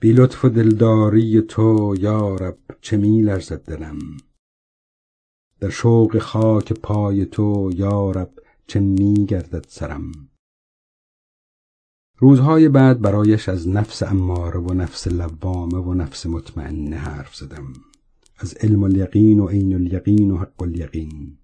[0.00, 3.98] بی لطف و دلداری تو یارب چه می لرزد دلم؟
[5.60, 8.30] در شوق خاک پای تو یارب
[8.66, 10.12] چه می گردد سرم؟
[12.18, 17.72] روزهای بعد برایش از نفس اماره و نفس لوامه و نفس مطمئنه حرف زدم.
[18.36, 21.38] از علم الیقین و عین الیقین و حق الیقین.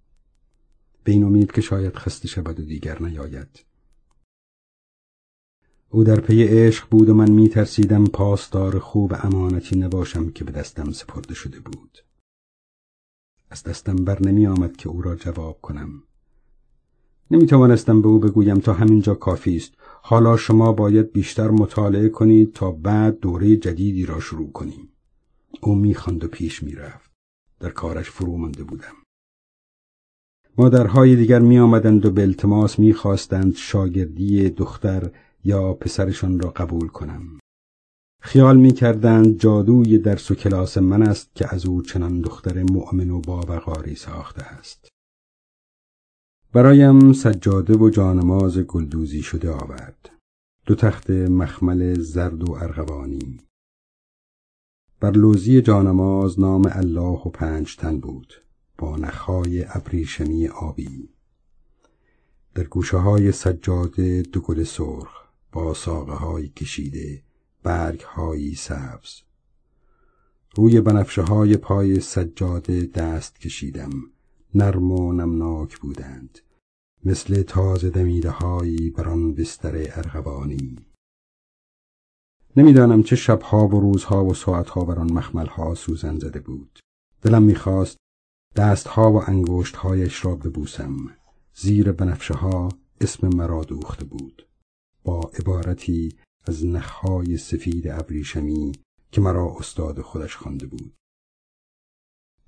[1.05, 3.65] به این امید که شاید خسته شود و دیگر نیاید.
[5.89, 10.53] او در پی عشق بود و من می ترسیدم پاسدار خوب امانتی نباشم که به
[10.53, 11.99] دستم سپرده شده بود.
[13.51, 16.03] از دستم بر نمی آمد که او را جواب کنم.
[17.31, 19.73] نمی توانستم به او بگویم تا همینجا کافی است.
[20.03, 24.89] حالا شما باید بیشتر مطالعه کنید تا بعد دوره جدیدی را شروع کنیم.
[25.61, 27.11] او می‌خواند و پیش می‌رفت.
[27.61, 29.00] در کارش فرو مانده بودم.
[30.61, 35.11] مادرهای دیگر می آمدند و به التماس می خواستند شاگردی دختر
[35.44, 37.38] یا پسرشان را قبول کنم.
[38.23, 43.11] خیال می کردند جادوی درس و کلاس من است که از او چنان دختر مؤمن
[43.11, 44.88] و باوقاری ساخته است.
[46.53, 50.11] برایم سجاده و جانماز گلدوزی شده آورد.
[50.66, 53.40] دو تخت مخمل زرد و ارغوانی.
[55.01, 58.50] بر لوزی جانماز نام الله و پنج تن بود.
[58.81, 61.09] با نخهای ابریشمی آبی.
[62.55, 67.23] در گوشه های سجاده دو گل سرخ با ساقه های کشیده
[67.62, 69.21] برگ های سبز.
[70.57, 73.90] روی بنفشه های پای سجاده دست کشیدم
[74.55, 76.38] نرم و نمناک بودند.
[77.05, 80.77] مثل تازه دمیده هایی بر آن بستر ارغوانی.
[82.57, 86.81] نمی‌دانم چه شبها و روزها و ساعتها بر آن مخملها سوزن زده بود.
[87.23, 88.01] دلم می‌خواست
[88.57, 90.97] دستها و انگشتهایش را ببوسم.
[91.55, 92.69] زیر بنفشه ها
[93.01, 94.47] اسم مرا دوخته بود.
[95.05, 98.73] با عبارتی از نخهای سفید ابریشمی
[99.13, 100.95] که مرا استاد خودش خوانده بود.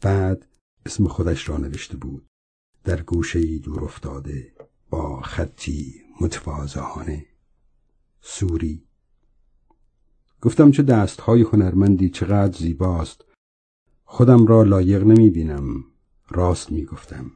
[0.00, 0.46] بعد
[0.86, 2.26] اسم خودش را نوشته بود.
[2.84, 4.52] در گوشه دور افتاده
[4.90, 7.26] با خطی متواضعانه.
[8.20, 8.86] سوری.
[10.40, 13.24] گفتم چه دستهای هنرمندی چقدر زیباست.
[14.04, 15.84] خودم را لایق نمی بینم
[16.28, 17.30] راست می گفتم.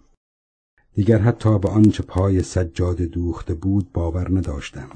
[0.95, 4.91] دیگر حتی به آنچه پای سجاد دوخته بود باور نداشتم.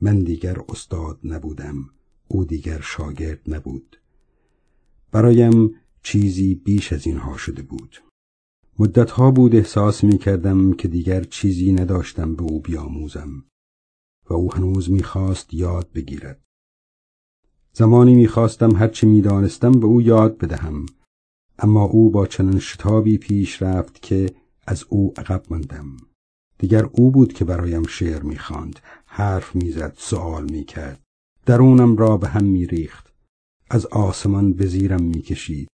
[0.00, 1.90] من دیگر استاد نبودم.
[2.28, 3.96] او دیگر شاگرد نبود.
[5.12, 8.02] برایم چیزی بیش از اینها شده بود.
[8.78, 13.44] مدتها بود احساس می کردم که دیگر چیزی نداشتم به او بیاموزم
[14.30, 16.40] و او هنوز می‌خواست یاد بگیرد.
[17.72, 20.86] زمانی می‌خواستم هرچه می‌دانستم به او یاد بدهم
[21.58, 24.34] اما او با چنان شتابی پیش رفت که
[24.66, 25.96] از او عقب ماندم.
[26.58, 31.00] دیگر او بود که برایم شعر می‌خواند حرف می‌زد سوال می‌کرد.
[31.46, 33.12] درونم را به هم میریخت.
[33.70, 35.68] از آسمان به زیرم می‌کشید.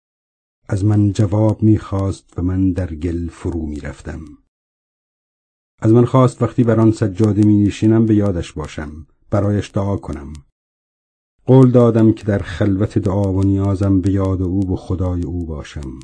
[0.69, 4.21] از من جواب می‌خواست و من در گل فرو می‌رفتم.
[5.83, 9.07] از من خواست وقتی بر آن سجاده می نشینم به یادش باشم.
[9.31, 10.33] برایش دعا کنم.
[11.47, 15.99] قول دادم که در خلوت دعا و نیازم به یاد او و خدای او باشم.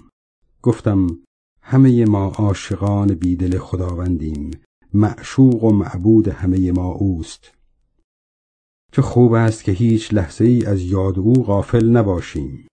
[0.62, 1.18] گفتم
[1.62, 4.50] همه ما عاشقان بیدل خداوندیم.
[4.94, 7.52] معشوق و معبود همه ما اوست.
[8.92, 12.66] چه خوب است که هیچ لحظه ای از یاد او غافل نباشیم.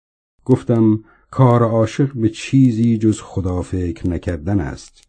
[0.46, 5.04] گفتم کار عاشق به چیزی جز خدا فکر نکردن است.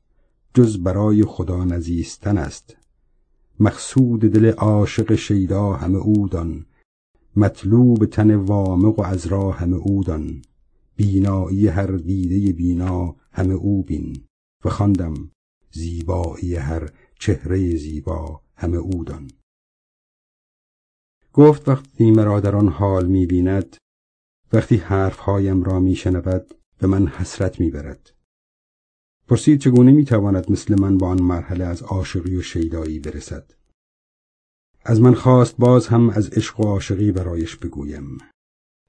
[0.55, 2.77] جز برای خدا نزیستن است.
[3.61, 6.67] مقصود دل عاشق شیدا همه اودان
[7.37, 10.43] مطلوب تن وامق و از راه همه اودان
[10.97, 14.25] بینایی هر دیده بینا همه او بین.
[14.65, 15.15] و خواندم
[15.71, 19.31] زیبایی هر چهره زیبا همه اودان
[21.33, 23.77] گفت وقتی مرا در آن حال می‌بیند
[24.53, 28.11] وقتی حرفهایم را میشنود به من حسرت می‌برد
[29.29, 33.60] پرسید چگونه می‌تواند مثل من با آن مرحله از عاشقی و شیدایی برسد؟
[34.85, 38.19] از من خواست باز هم از عشق و عاشقی برایش بگویم.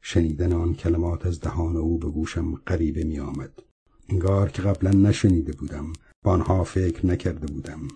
[0.01, 3.63] شنیدن آن کلمات از دهان او به گوشم غریبه می آمد.
[4.10, 5.93] انگار که قبلا نشنیده بودم
[6.25, 7.88] با آنها فکر نکرده بودم.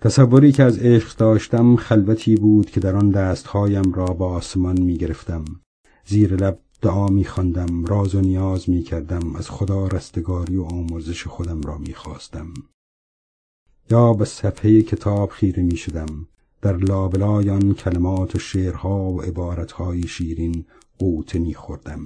[0.00, 4.96] تصوری که از عشق داشتم خلوتی بود که در آن دستهایم را با آسمان می
[4.96, 5.44] گرفتم.
[6.04, 11.26] زیر لب دعا می خواندم راز و نیاز می کردم از خدا رستگاری و آمرزش
[11.26, 12.54] خودم را می خواستم.
[13.90, 16.26] یا به صفحه کتاب خیره می شدم.
[16.66, 20.64] در لابلای آن کلمات و شعرها و عبارتهای شیرین
[20.98, 22.04] قوطه می خوردم.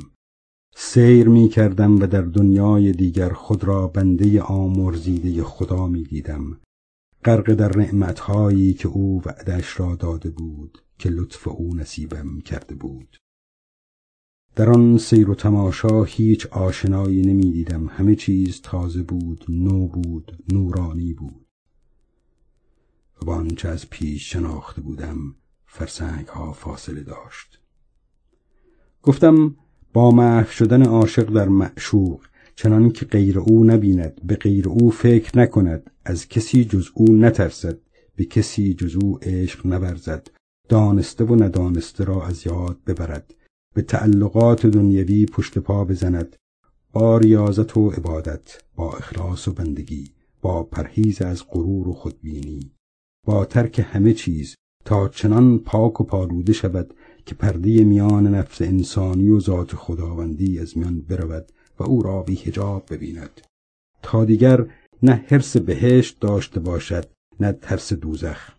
[0.76, 6.60] سیر می کردم و در دنیای دیگر خود را بنده آمرزیده خدا می دیدم.
[7.24, 13.16] غرق در نعمتهایی که او وعدش را داده بود که لطف او نصیبم کرده بود.
[14.56, 21.12] در آن سیر و تماشا هیچ آشنایی نمی‌دیدم همه چیز تازه بود نو بود نورانی
[21.12, 21.39] بود.
[23.22, 25.34] و با آنچه از پیش شناخته بودم
[25.66, 27.60] فرسنگ ها فاصله داشت.
[29.02, 29.56] گفتم
[29.92, 32.20] با محو شدن عاشق در معشوق
[32.56, 37.78] چنان که غیر او نبیند به غیر او فکر نکند از کسی جز او نترسد
[38.16, 40.28] به کسی جز او عشق نبرزد
[40.68, 43.34] دانسته و ندانسته را از یاد ببرد
[43.74, 46.36] به تعلقات دنیوی پشت پا بزند
[46.92, 50.10] با ریاضت و عبادت با اخلاص و بندگی
[50.42, 52.72] با پرهیز از غرور و خودبینی.
[53.26, 54.54] با ترک همه چیز
[54.84, 56.94] تا چنان پاک و پالوده شود
[57.26, 62.36] که پرده میان نفس انسانی و ذات خداوندی از میان برود و او را بی
[62.36, 63.40] هجاب ببیند.
[64.02, 64.66] تا دیگر
[65.02, 67.04] نه حرس بهشت داشته باشد
[67.40, 68.50] نه ترس دوزخ.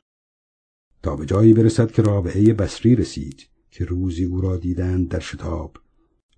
[1.04, 5.78] تا به جایی برسد که رابعه بصری رسید که روزی او را دیدند در شتاب.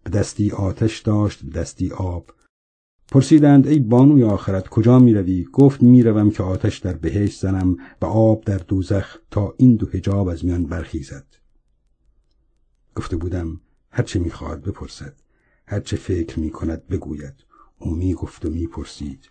[0.04, 2.32] به دستی آتش داشت به دستی آب.
[3.14, 7.78] پرسیدند ای بانوی آخرت کجا می روی؟ گفت می روم که آتش در بهشت زنم
[8.02, 11.26] و آب در دوزخ تا این دو هجاب از میان برخیزد.
[12.96, 13.60] گفته بودم
[13.92, 15.14] هرچه می خواهد بپرسد
[15.68, 17.34] هرچه فکر می کند بگوید.
[17.80, 19.30] او می گفت و می پرسید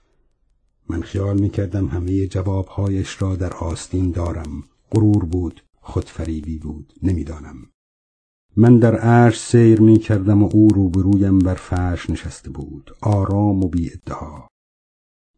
[0.88, 4.64] من خیال می کردم همه جوابهایش را در آستین دارم.
[4.90, 7.71] غرور بود خودفریبی بود نمی‌دانم.
[8.56, 12.90] من در عرش سیر می کردم و او روبرویم بر فرش نشسته بود.
[13.00, 14.46] آرام و بی ادعا.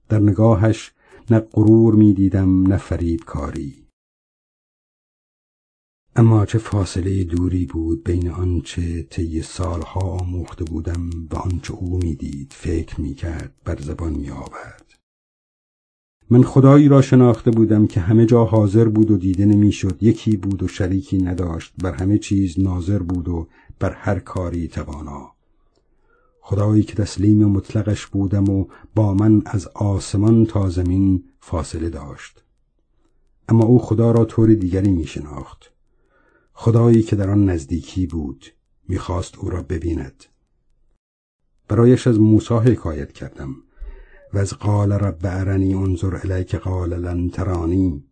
[0.09, 0.93] در نگاهش
[1.31, 3.85] نه غرور می دیدم نه فریب کاری
[6.17, 12.53] اما چه فاصله دوری بود بین آنچه طی سالها آموخته بودم و آنچه او می‌دید
[12.57, 14.84] فکر می کرد بر زبان می آورد
[16.35, 20.03] من خدایی را شناخته بودم که همه جا حاضر بود و دیده نمی‌شد.
[20.03, 21.73] یکی بود و شریکی نداشت.
[21.79, 25.33] بر همه چیز ناظر بود و بر هر کاری توانا.
[26.41, 32.45] خدایی که تسلیم مطلقش بودم و با من از آسمان تا زمین فاصله داشت.
[33.49, 35.73] اما او خدا را طور دیگری می شناخت
[36.53, 38.47] خدایی که در آن نزدیکی بود
[38.89, 40.25] می‌خواست او را ببیند.
[41.69, 43.57] برایش از موسی حکایت کردم.
[44.35, 48.05] و از قال رب ارنی انظر الیک قال لن ترانی.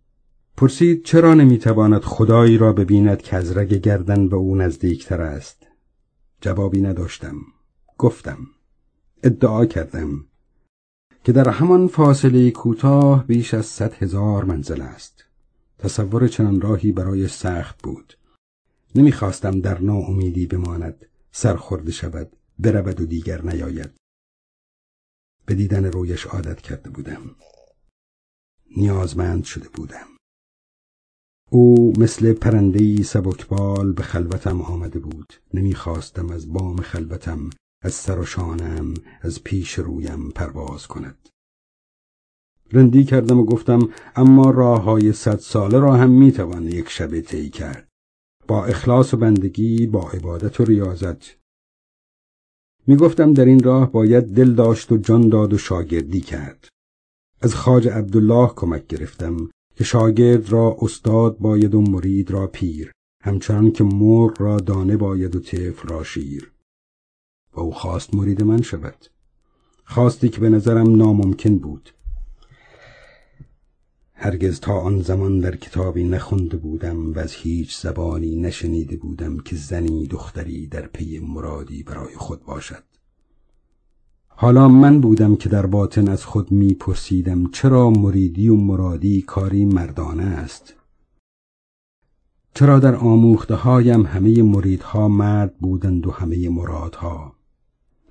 [0.57, 5.67] پرسید چرا نمی‌تواند خدایی را ببیند که از رگ گردن به او نزدیکتر است؟
[6.41, 7.37] جوابی نداشتم.
[7.99, 8.39] گفتم
[9.23, 10.25] ادعا کردم
[11.25, 15.25] که در همان فاصله کوتاه بیش از صد هزار منزل است.
[15.79, 18.19] تصور چنان راهی برای سخت بود.
[18.95, 24.02] نمی‌خواستم در ناامیدی بماند سرخورده شود برود و دیگر نیاید.
[25.47, 27.37] به دیدن رویش عادت کرده بودم.
[28.77, 30.07] نیازمند شده بودم.
[31.51, 35.33] او مثل پرندهی سبکبال به خلوتم آمده بود.
[35.55, 37.51] نمی‌خواستم از بام خلوتم
[37.83, 41.29] از سر و شانم از پیش رویم پرواز کند.
[42.73, 47.51] رندی کردم و گفتم اما راه های صد ساله را هم می‌توان یک شب طی
[47.51, 47.89] کرد.
[48.49, 51.42] با اخلاص و بندگی با عبادت و ریاضت
[52.87, 56.69] می‌گفتم در این راه باید دل داشت و جان داد و شاگردی کرد.
[57.41, 63.73] از خاج عبدالله کمک گرفتم که شاگرد را استاد باید و مرید را پیر همچنان
[63.73, 66.53] که مرغ را دانه باید و طفل را شیر.
[67.55, 69.07] و او خواست مرید من شود.
[69.85, 71.91] خواستی که به نظرم ناممکن بود.
[74.25, 79.57] هرگز تا آن زمان در کتابی نخونده بودم و از هیچ زبانی نشنیده بودم که
[79.57, 82.83] زنی دختری در پی مرادی برای خود باشد.
[84.29, 90.25] حالا من بودم که در باطن از خود میپرسیدم چرا مریدی و مرادی کاری مردانه
[90.25, 90.75] است؟
[92.55, 97.33] چرا در آموخته هایم همه مریدها مرد بودند و همه مرادها؟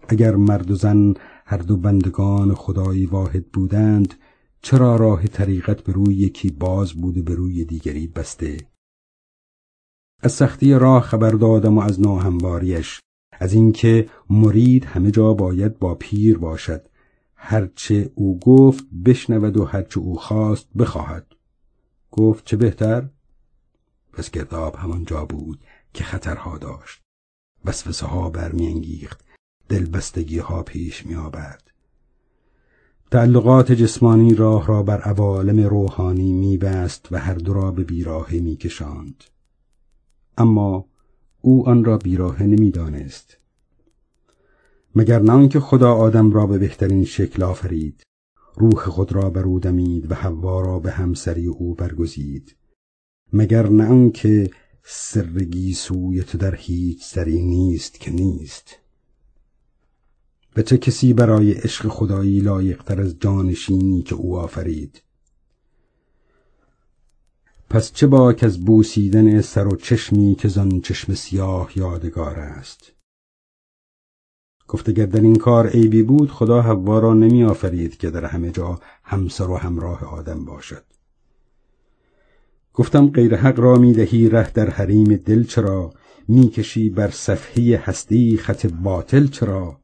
[0.07, 1.13] اگر مرد و زن
[1.45, 4.13] هر دو بندگان خدایی واحد بودند
[4.61, 8.57] چرا راه طریقت به روی یکی باز بود و به روی دیگری بسته؟
[10.19, 12.99] از سختی راه خبر دادم و از ناهمواریش
[13.31, 16.87] از اینکه مرید همه جا باید با پیر باشد.
[17.35, 21.35] هرچه او گفت بشنود و هرچه او خواست بخواهد.
[22.11, 23.09] گفت چه بهتر؟
[24.13, 27.01] پس گرداب همان جا بود که خطرها داشت.
[27.65, 29.25] وسوسه ها برمیانگیخت.
[29.69, 31.70] دلبستگی ها پیش می آورد
[33.11, 39.23] تعلقات جسمانی راه را بر عوالم روحانی میبست و هر دو را به بیراهه میکشاند.
[40.37, 40.85] اما
[41.41, 43.37] او آن را بیراهه نمی‌دانست.
[44.95, 48.03] مگر نه که خدا آدم را به بهترین شکل آفرید
[48.55, 52.55] روح خود را بر او دمید و حوا را به همسری او برگزید
[53.33, 54.49] مگر نه آنکه
[54.83, 58.80] سرگی سوی تو در هیچ سری نیست که نیست.
[60.53, 65.03] به چه کسی برای عشق خدایی لایقتر از جانشینی که او آفرید؟
[67.69, 72.91] پس چه باک از بوسیدن سر و چشمی که زن چشم سیاه یادگار است؟
[74.67, 78.51] گفت اگر در این کار عیبی بود خدا حوا را نمی آفرید که در همه
[78.51, 80.83] جا همسر و همراه آدم باشد.
[82.73, 85.93] گفتم غیر حق را می دهی ره در حریم دل چرا؟
[86.27, 89.80] می‌کشی بر صفحه هستی خط باطل چرا؟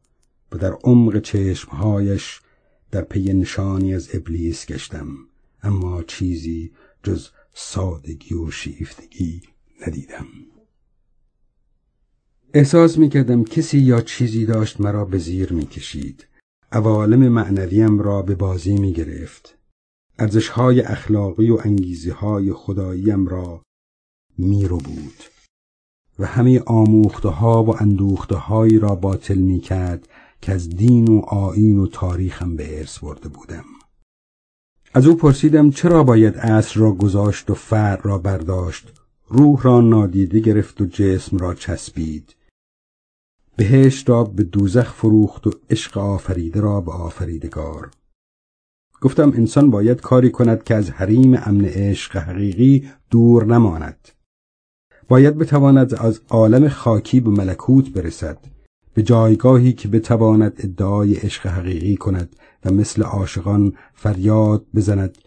[0.51, 2.41] و در عمق چشمهایش
[2.91, 5.07] در پی نشانی از ابلیس گشتم
[5.63, 6.71] اما چیزی
[7.03, 9.41] جز سادگی و شیفتگی
[9.87, 10.27] ندیدم.
[12.53, 16.27] احساس می کردم کسی یا چیزی داشت مرا به زیر می کشید
[16.71, 19.57] عوالم معنویم را به بازی می گرفت
[20.19, 23.61] ارزشهای اخلاقی و انگیزه های خداییم را
[24.37, 25.23] می رو بود
[26.19, 28.35] و همه آموخته ها و اندوخته
[28.79, 30.07] را باطل می کرد
[30.41, 33.65] که از دین و آین و تاریخم به ارث برده بودم.
[34.93, 38.93] از او پرسیدم چرا باید عصر را گذاشت و فر را برداشت
[39.27, 42.35] روح را نادیده گرفت و جسم را چسبید.
[43.55, 47.91] بهشت را به دوزخ فروخت و عشق آفریده را به آفریدگار.
[49.01, 54.09] گفتم انسان باید کاری کند که از حریم امن عشق حقیقی دور نماند.
[55.07, 58.56] باید بتواند از عالم خاکی به ملکوت برسد.
[58.97, 62.35] به جایگاهی که بتواند ادعای عشق حقیقی کند
[62.65, 65.17] و مثل عاشقان فریاد بزند.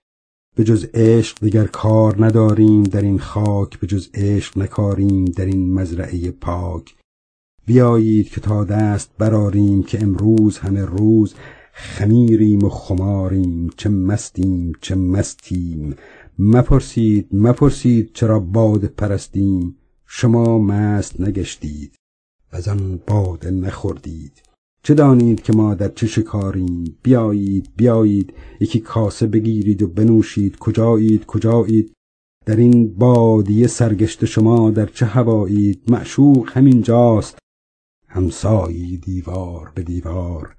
[0.56, 5.74] به جز عشق دیگر کار نداریم در این خاک به جز عشق نکاریم در این
[5.74, 6.94] مزرعه پاک.
[7.66, 11.34] بیایید که تا دست براریم که امروز همه روز
[11.72, 15.94] خمیریم و خماریم چه مستیم چه مستیم.
[16.38, 21.99] مپرسید مپرسید چرا باد پرستیم؟ شما مست نگشتید.
[22.52, 24.42] و آن باده نخوردید.
[24.82, 28.34] چه دانید که ما در چه شکاریم؟ بیایید بیایید.
[28.60, 30.58] یکی کاسه بگیرید و بنوشید.
[30.58, 31.92] کجایید؟ کجایید؟
[32.46, 37.38] در این بادیه سرگشت شما در چه هوایید؟ معشوق همین جاست.
[38.08, 40.56] همسایی دیوار به دیوار.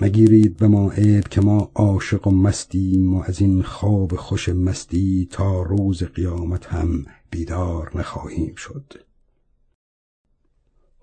[0.00, 5.28] مگیرید به ما عیب که ما عاشق و مستیم و از این خواب خوش مستی
[5.30, 8.94] تا روز قیامت هم بیدار نخواهیم شد.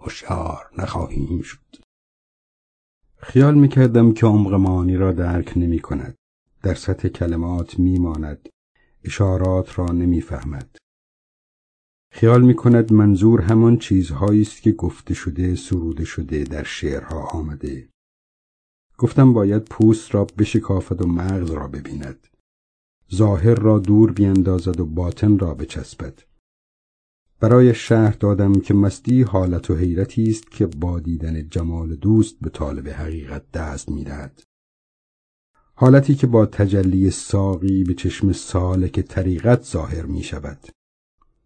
[0.01, 1.75] هوشیار نخواهیم شد
[3.17, 6.15] خیال می‌کردم که عمق معانی را درک نمی کند.
[6.63, 8.49] در سطح کلمات میماند.
[9.03, 10.77] اشارات را نمی‌فهمد.
[12.11, 17.89] خیال می کند منظور همان چیزهایی است که گفته شده سروده شده در شعرها آمده
[18.97, 22.27] گفتم باید پوست را بشکافد و مغز را ببیند
[23.15, 26.23] ظاهر را دور بیندازد و باطن را بچسبد
[27.41, 32.49] برای شهر دادم که مستی حالت و حیرتی است که با دیدن جمال دوست به
[32.49, 34.43] طالب حقیقت دست می‌دهد.
[35.75, 40.67] حالتی که با تجلی ساقی به چشم سالک طریقت ظاهر می شود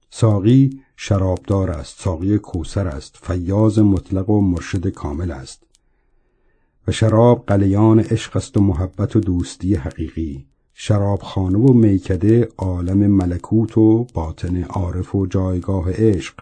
[0.10, 5.64] ساقی شرابدار است ساقی کوسر است فیاض مطلق و مرشد کامل است.
[6.88, 10.48] و شراب قلیان عشق است و محبت و دوستی حقیقی.
[10.78, 16.42] شرابخانه و میکده عالم ملکوت و باطن عارف و جایگاه عشق.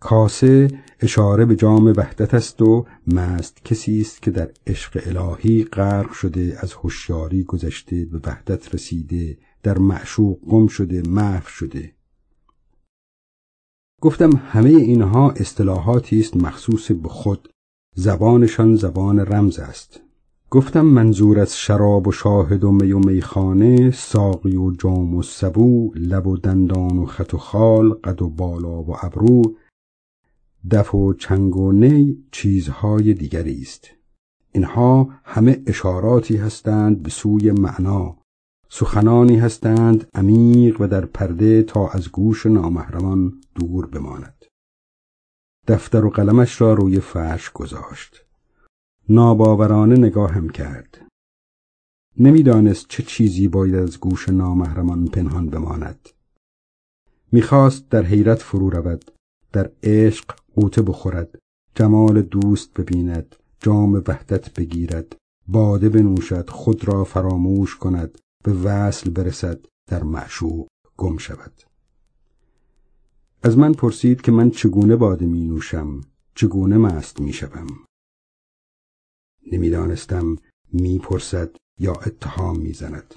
[0.00, 0.68] کاسه
[1.00, 6.58] اشاره به جام وحدت است و مست کسی است که در عشق الهی غرق شده
[6.60, 11.92] از هوشیاری گذشته به وحدت رسیده در معشوق گم شده محو شده.
[14.00, 17.48] گفتم همه اینها اصطلاحاتی است مخصوص به خود.
[17.94, 20.03] زبانشان زبان رمز است.
[20.54, 25.92] گفتم منظور از شراب و شاهد و می و میخانه ساقی و جام و سبو
[25.94, 29.42] لب و دندان و خط و خال قد و بالا و ابرو
[30.70, 33.90] دف و چنگ و نی چیزهای دیگری است.
[34.52, 38.16] اینها همه اشاراتی هستند به سوی معنا.
[38.68, 44.44] سخنانی هستند عمیق و در پرده تا از گوش نامحرمان دور بماند.
[45.66, 48.23] دفتر و قلمش را روی فرش گذاشت.
[49.08, 51.06] ناباورانه نگاهم کرد.
[52.18, 56.08] نمی‌دانست چه چیزی باید از گوش نامحرمان پنهان بماند.
[57.32, 59.10] می‌خواست در حیرت فرو رود
[59.52, 60.24] در عشق
[60.54, 61.38] قوطه بخورد
[61.74, 65.16] جمال دوست ببیند جام وحدت بگیرد
[65.48, 71.62] باده بنوشد خود را فراموش کند به وصل برسد در معشوق گم شود.
[73.42, 76.00] از من پرسید که من چگونه باده می نوشم
[76.34, 77.66] چگونه مست می شوم
[79.52, 80.36] نمی‌دانستم
[80.72, 83.14] می‌پرسد یا اتهام می‌زند.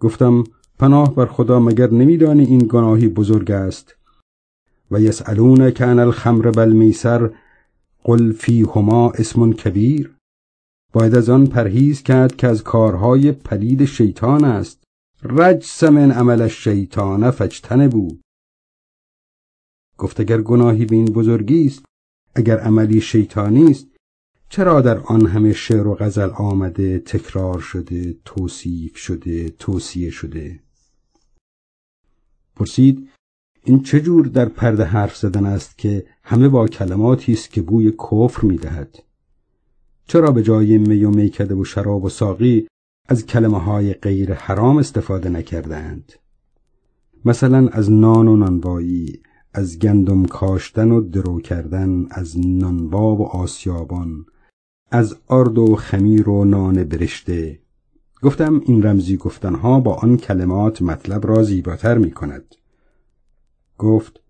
[0.00, 0.44] گفتم
[0.78, 3.96] پناه بر خدا مگر نمیدانی این گناهی بزرگ است؟
[4.90, 7.30] و یسالون عن الخمر بالمیسر
[8.04, 10.16] قل فیهما اسم کبیر.
[10.92, 14.86] باید از آن پرهیز کرد که از کارهای پلید شیطان است.
[15.22, 17.30] رجس من عمل الشیطان
[17.88, 18.20] بود
[19.98, 21.84] گفت اگر گناهی به این بزرگی است
[22.34, 23.86] اگر عملی شیطانی است
[24.56, 30.60] چرا در آن همه شعر و غزل آمده تکرار شده توصیف شده توصیه شده؟
[32.56, 33.08] پرسید
[33.64, 37.92] این چه جور در پرده حرف زدن است که همه با کلماتی است که بوی
[37.92, 38.98] کفر می‌دهد؟
[40.06, 42.68] چرا به جای می و میکده و شراب و ساقی
[43.08, 46.12] از کلمه های غیر حرام استفاده نکردند
[47.24, 49.20] مثلا از نان و نانوایی
[49.54, 54.26] از گندم کاشتن و درو کردن از نانوا و آسیابان
[54.90, 57.58] از آرد و خمیر و نان برشته.
[58.22, 62.54] گفتم این رمزی گفتنها با آن کلمات مطلب را زیباتر می کند
[63.78, 64.20] گفت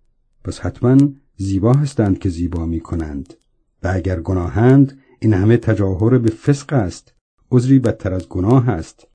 [0.44, 0.96] پس حتما
[1.36, 3.34] زیبا هستند که زیبا می کنند
[3.82, 7.12] و اگر گناهند این همه تجاهر به فسق است.
[7.50, 9.06] عذری بدتر از گناه است.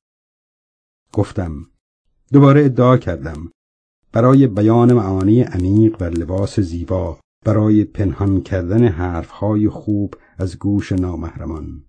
[1.12, 1.66] گفتم
[2.32, 3.50] دوباره ادعا کردم.
[4.12, 11.82] برای بیان معانی عمیق و لباس زیبا برای پنهان کردن حرفهای خوب از گوش نامحرمان.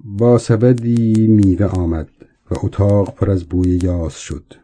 [0.00, 2.08] با سبدی میوه آمد
[2.50, 4.54] و اتاق پر از بوی یاس شد.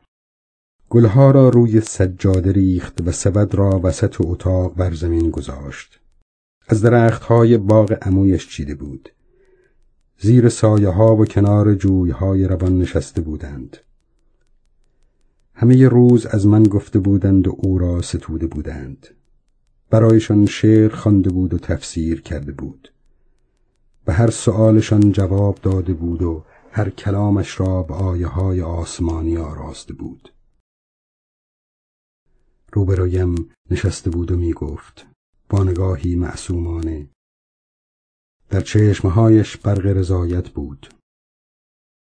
[0.89, 6.01] گلها را روی سجاده ریخت و سبد را وسط اتاق بر زمین گذاشت.
[6.69, 9.09] از درختهای باغ عمویش چیده بود.
[10.19, 13.77] زیر سایه ها و کنار جوی های روان نشسته بودند.
[15.55, 19.07] همه روز از من گفته بودند و او را ستوده بودند.
[19.95, 22.93] برایشان شعر خوانده بود و تفسیر کرده بود.
[24.05, 29.95] به هر سؤالشان جواب داده بود و هر کلامش را به آیه های آسمانی آراسته
[29.95, 30.33] بود.
[32.73, 35.07] روبرایم نشسته بود و می گفت
[35.49, 37.09] با نگاهی معصومانه
[38.49, 40.95] در چشمهایش برق رضایت بود.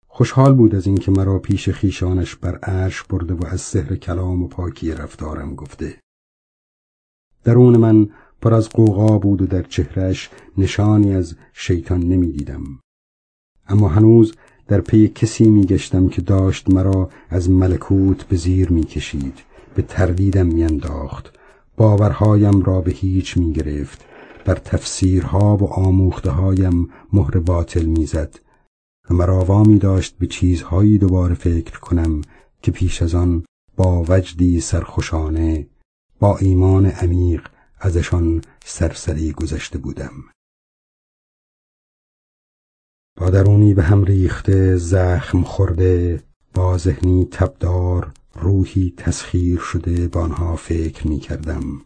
[0.06, 4.48] خوشحال بود از اینکه مرا پیش خیشانش بر عرش برده و از سحر کلام و
[4.48, 6.00] پاکی رفتارم گفته.
[7.44, 8.08] درون من
[8.42, 12.62] پر از قوقا بود و در چهرش نشانی از شیطان نمی‌دیدم.
[13.68, 14.34] اما هنوز
[14.68, 19.38] در پی کسی میگشتم که داشت مرا از ملکوت به زیر می‌کشید
[19.74, 21.32] به تردیدم میانداخت.
[21.76, 24.04] باورهایم را به هیچ می گرفت
[24.44, 28.40] بر تفسیرها و آموخته هایم مهر باطل می‌زد.
[29.10, 32.20] و مرا وامی داشت به چیزهایی دوباره فکر کنم
[32.62, 33.44] که پیش از آن
[33.76, 35.66] با وجدی سرخوشانه
[36.20, 37.48] با ایمان عمیق
[37.78, 40.12] ازشان سرسری گذشته بودم.
[43.16, 46.22] با درونی به هم ریخته زخم خورده
[46.54, 51.82] با ذهنی تبدار روحی تسخیر شده با آنها فکر می کردم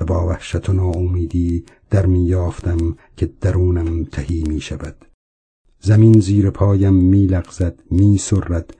[0.00, 5.04] و با وحشت و ناامیدی در می یافتم که درونم تهی می شود
[5.80, 8.76] زمین زیر پایم می لغزد می سرد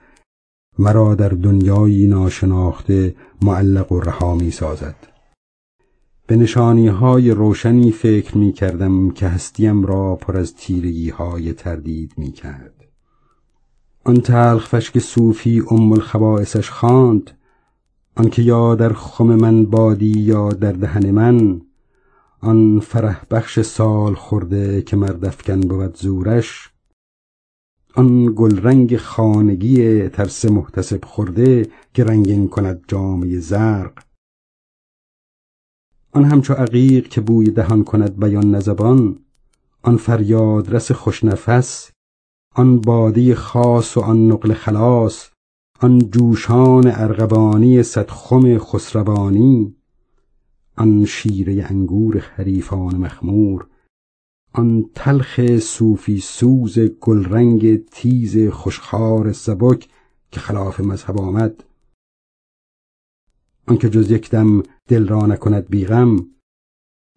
[0.79, 4.95] مرا در دنیایی ناشناخته معلق و رها می سازد
[6.27, 12.13] به نشانی های روشنی فکر می کردم که هستیم را پر از تیرگی های تردید
[12.17, 12.73] می کرد
[14.07, 17.31] آن تلخ فشک صوفی ام الخبائسش خواند.
[18.15, 21.61] آنکه یا در خم من بادی یا در دهن من
[22.41, 26.69] آن فرح بخش سال خورده که مردفکن بود زورش
[27.97, 34.03] آن گلرنگ خانگی ترس محتسب خورده که رنگین کند جامعه زرق.
[36.11, 39.19] آن همچو عقیق که بوی دهان کند بیان نزبان
[39.81, 41.91] آن فریاد رس خوشنفس
[42.55, 45.29] آن باده خاص و آن نقل خلاص
[45.79, 49.75] آن جوشان ارغبانی صد خم خسروانی
[50.77, 53.67] آن شیره انگور خریفان مخمور
[54.53, 59.89] آن تلخ صوفی سوز گلرنگ تیز خوشخار سبک
[60.31, 61.63] که خلاف مذهب آمد.
[63.67, 66.25] آنکه جز یک دم دل را نکند بیغم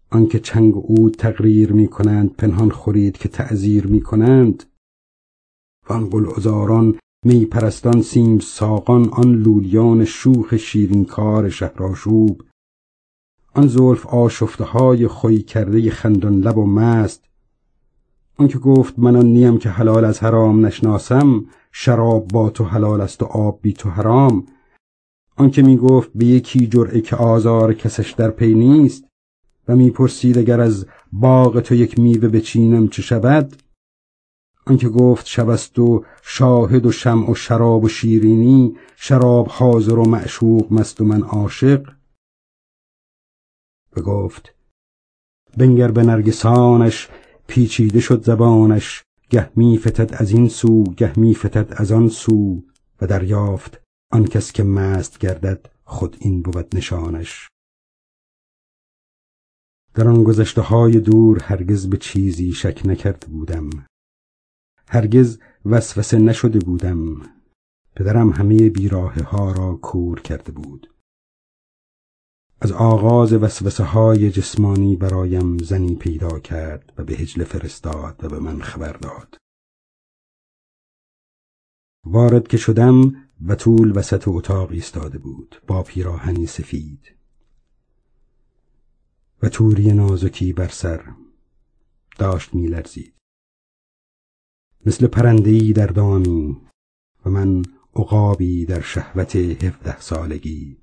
[0.09, 4.63] آنکه چنگ او تقریر می کنند پنهان خورید که تعذیر می کنند.
[5.89, 12.41] و آن گلعذاران می پرستان سیم ساقان آن لولیان شوخ شیرینکار شهرآشوب.
[13.53, 17.23] آن زلف آشفته های خوی کرده خندان لب و مست.
[18.37, 23.23] آنکه گفت من آن نیم که حلال از حرام نشناسم شراب با تو حلال است
[23.23, 24.45] و آب بی تو حرام.
[25.37, 29.05] آنکه می گفت به یکی جرعه که آزار کسش در پی نیست
[29.67, 33.55] و می پرسید اگر از باغ تو یک میوه بچینم چه شود؟
[34.67, 40.73] آنکه گفت شبست و شاهد و شمع و شراب و شیرینی شراب حاضر و معشوق
[40.73, 41.85] مست و من عاشق.
[43.95, 44.55] بگفت
[45.57, 47.09] بنگر به نرگسانش
[47.47, 52.63] پیچیده شد زبانش گه می فتد از این سو گه می فتد از آن سو
[53.01, 53.81] و دریافت
[54.11, 57.47] آن کس که مست گردد خود این بود نشانش.
[59.93, 63.69] در آن گذشته های دور هرگز به چیزی شک نکرده بودم.
[64.87, 67.21] هرگز وسوسه نشده بودم.
[67.95, 70.90] پدرم همه بیراه ها را کور کرده بود.
[72.63, 78.39] از آغاز وسوسه های جسمانی برایم زنی پیدا کرد و به هجل فرستاد و به
[78.39, 79.37] من خبر داد.
[82.05, 87.15] وارد که شدم و طول وسط اتاق ایستاده بود با پیراهنی سفید.
[89.41, 91.13] و توری نازکی بر سر
[92.17, 93.13] داشت میلرزید.
[94.85, 96.61] مثل پرندهی در دامی
[97.25, 97.63] و من
[97.95, 100.80] عقابی در شهوت هفده سالگی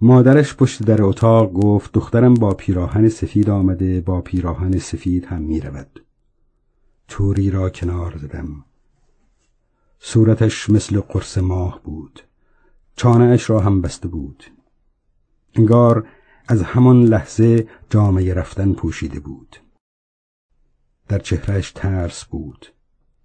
[0.00, 5.60] مادرش پشت در اتاق گفت دخترم با پیراهن سفید آمده با پیراهن سفید هم می
[5.60, 6.04] رود.
[7.08, 8.64] توری را کنار زدم.
[9.98, 12.20] صورتش مثل قرص ماه بود.
[12.96, 14.44] چانهاش را هم بسته بود.
[15.54, 16.08] انگار
[16.48, 19.56] از همان لحظه جامعه رفتن پوشیده بود.
[21.08, 22.66] در چهرهش ترس بود.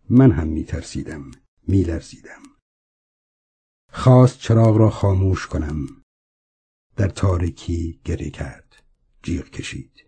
[0.09, 1.31] من هم می ترسیدم
[1.67, 2.41] می لرزیدم.
[3.91, 6.02] خواست چراغ را خاموش کنم.
[6.95, 8.75] در تاریکی گری کرد.
[9.23, 10.03] جیغ کشید.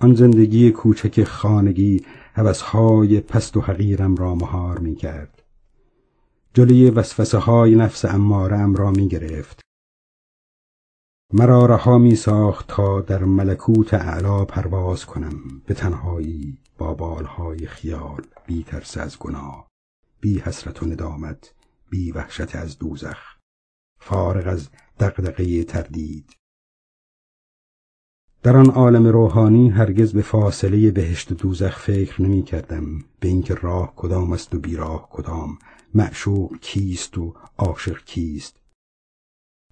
[0.00, 2.04] آن زندگی کوچک خانگی
[2.34, 5.42] هوسهای پست و حقیرم را مهار می کرد
[6.54, 9.60] جلوی وسوسه های نفس امارم را می گرفت
[11.34, 15.62] مرا رها می ساخت تا در ملکوت اعلا پرواز کنم.
[15.66, 19.68] به تنهایی با بالهای خیال بی ترس از گناه
[20.20, 21.54] بی حسرت و ندامت
[21.90, 23.31] بی وحشت از دوزخ.
[24.04, 24.68] فارغ از
[25.00, 26.36] دقدقه تردید.
[28.42, 33.54] در آن عالم روحانی هرگز به فاصله بهشت و دوزخ فکر نمی کردم به اینکه
[33.54, 35.58] راه کدام است و بیراه کدام
[35.94, 38.56] معشوق کیست و عاشق کیست.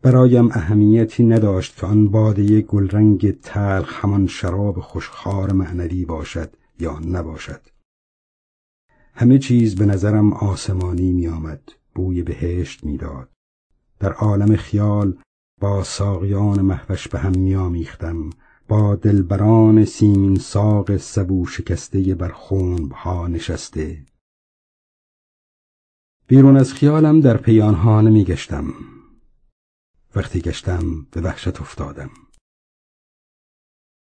[0.02, 7.60] برایم اهمیتی نداشت که آن باده گلرنگ تلخ همان شراب خوشخوار معنوی باشد یا نباشد.
[9.14, 13.28] همه چیز به نظرم آسمانی می آمد بوی بهشت می‌داد
[14.00, 15.18] در عالم خیال
[15.60, 18.30] با ساقیان محوش به هم میآمیختم
[18.68, 22.30] با دلبران سیمین ساق سبو شکسته بر
[22.92, 24.04] ها نشسته.
[26.26, 28.74] بیرون از خیالم در پیانها نمی گشتم
[30.16, 32.10] وقتی گشتم به وحشت افتادم.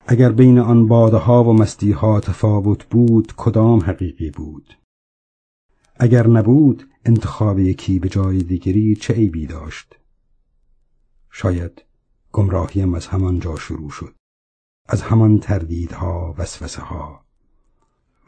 [0.08, 4.79] اگر بین آن باده ها و مستی ها تفاوت بود کدام حقیقی بود؟
[6.02, 9.96] اگر نبود انتخاب یکی به جای دیگری چه عیبی داشت؟
[11.32, 11.82] شاید
[12.32, 14.16] گمراهیم از همان جا شروع شد.
[14.90, 17.26] از همان تردیدها وسوسه ها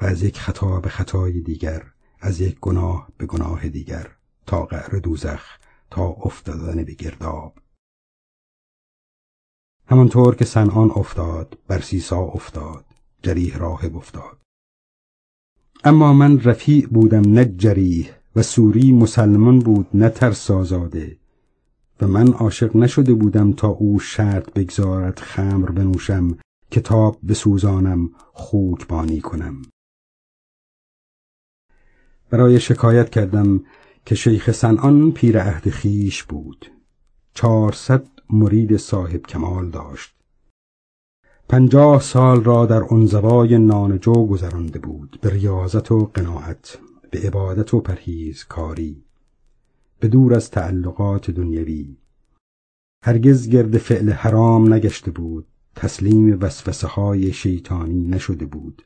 [0.01, 4.15] و از یک خطا به خطای دیگر از یک گناه به گناه دیگر
[4.45, 5.57] تا قعر دوزخ
[5.89, 7.57] تا افتادن به گرداب.
[9.88, 12.86] همانطور که سنان افتاد برسیسا افتاد
[13.24, 14.40] جریح راهب افتاد.
[15.84, 21.17] اما من رفیع بودم نه جریح و سوری مسلمان بود نه ترسازاده
[22.01, 26.38] و من عاشق نشده بودم تا او شرط بگذارد خمر بنوشم
[26.71, 29.61] کتاب بسوزانم خوک بانی کنم.
[32.29, 33.63] برای شکایت کردم
[34.05, 36.71] که شیخ سنان پیر عهد خیش بود.
[37.34, 40.20] چهارصد مرید صاحب کمال داشت.
[41.52, 46.78] پنجاه سال را در انزوای نانجو گذرانده بود به ریاضت و قناعت
[47.10, 49.04] به عبادت و پرهیز کاری
[49.99, 51.97] به دور از تعلقات دنیوی.
[53.04, 58.86] هرگز گرد فعل حرام نگشته بود تسلیم وسوسه های شیطانی نشده بود.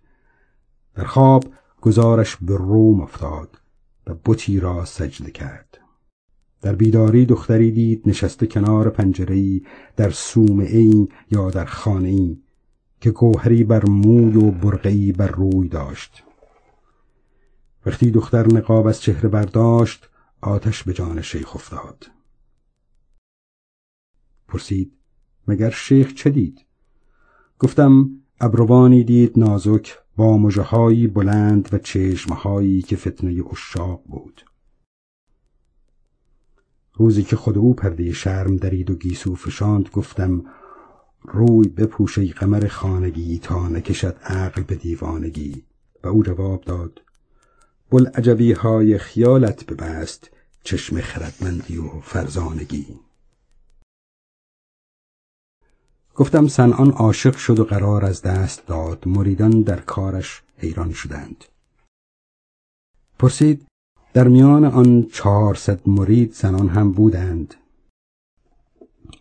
[0.96, 1.44] در خواب
[1.82, 3.58] گزارش به روم افتاد
[4.08, 5.78] و بتی را سجده کرد.
[6.62, 9.62] در بیداری دختری دید نشسته کنار پنجره‌ای
[9.96, 10.14] در
[10.60, 12.38] ای یا در ای
[13.06, 16.24] که گوهری بر موی و برقعی بر روی داشت.
[17.86, 20.10] وقتی دختر نقاب از چهره برداشت
[20.42, 22.12] آتش به جان شیخ افتاد.
[24.48, 24.94] پرسید
[25.48, 26.66] مگر شیخ چه دید؟
[27.60, 28.10] گفتم
[28.42, 34.46] ابروانی دید نازک با مژههایی بلند و چشمهایی که فتنه اشاق بود.
[36.94, 40.44] روزی که خود او پرده شرم درید و گیسو فشاند گفتم
[41.28, 45.66] روی بپوشه قمر خانگی تا نکشد عقل به دیوانگی.
[46.04, 47.02] و او جواب داد
[48.16, 50.30] عجبی های خیالت ببست
[50.64, 53.00] چشم خردمندی و فرزانگی.
[56.16, 59.08] گفتم سنان عاشق شد و قرار از دست داد.
[59.08, 61.46] مریدان در کارش حیران شدند.
[63.20, 63.66] پرسید
[64.14, 67.56] در میان آن چهارصد مرید زنان هم بودند؟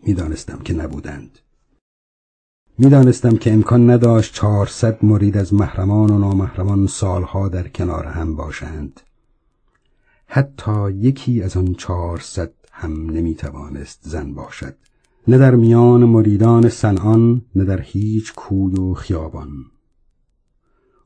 [0.02, 1.38] می‌دانستم که نبودند.
[2.78, 9.00] می‌دانستم که امکان نداشت چهارصد مرید از محرمان و نامحرمان سالها در کنار هم باشند.
[10.26, 14.74] حتی یکی از آن چهارصد هم نمی‌توانست زن باشد.
[15.28, 19.50] نه در میان مریدان سنان نه در هیچ کوی و خیابان.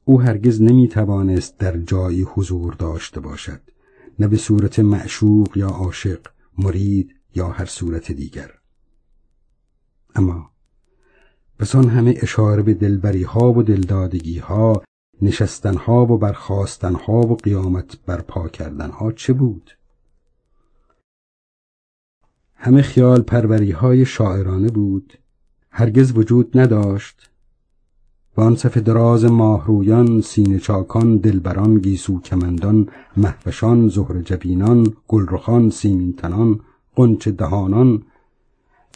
[0.05, 3.61] او هرگز نمی‌توانست در جایی حضور داشته باشد.
[4.19, 6.21] نه به صورت معشوق یا عاشق
[6.59, 8.51] مرید یا هر صورت دیگر.
[10.15, 10.51] اما
[11.61, 14.83] بسان همه اشاره به دلبری ها و دلدادگی ها
[15.23, 19.71] نشستن ها و برخواستن ها و قیامت برپا کردن ها چه بود؟
[22.55, 25.19] همه خیال پروری های شاعرانه بود.
[25.71, 27.31] هرگز وجود نداشت.
[28.37, 36.13] و آن صف دراز ماهرویان سینه چاکان دلبران گیسو کمندان محوشان زهر جبینان گلرخان سیمین
[36.13, 36.61] تنان
[36.97, 38.03] قنچ دهانان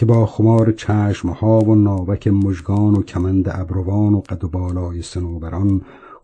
[0.03, 5.83] که با خمار چشمها و ناوک مژگان و کمند ابروان و قد و بالای سنوبران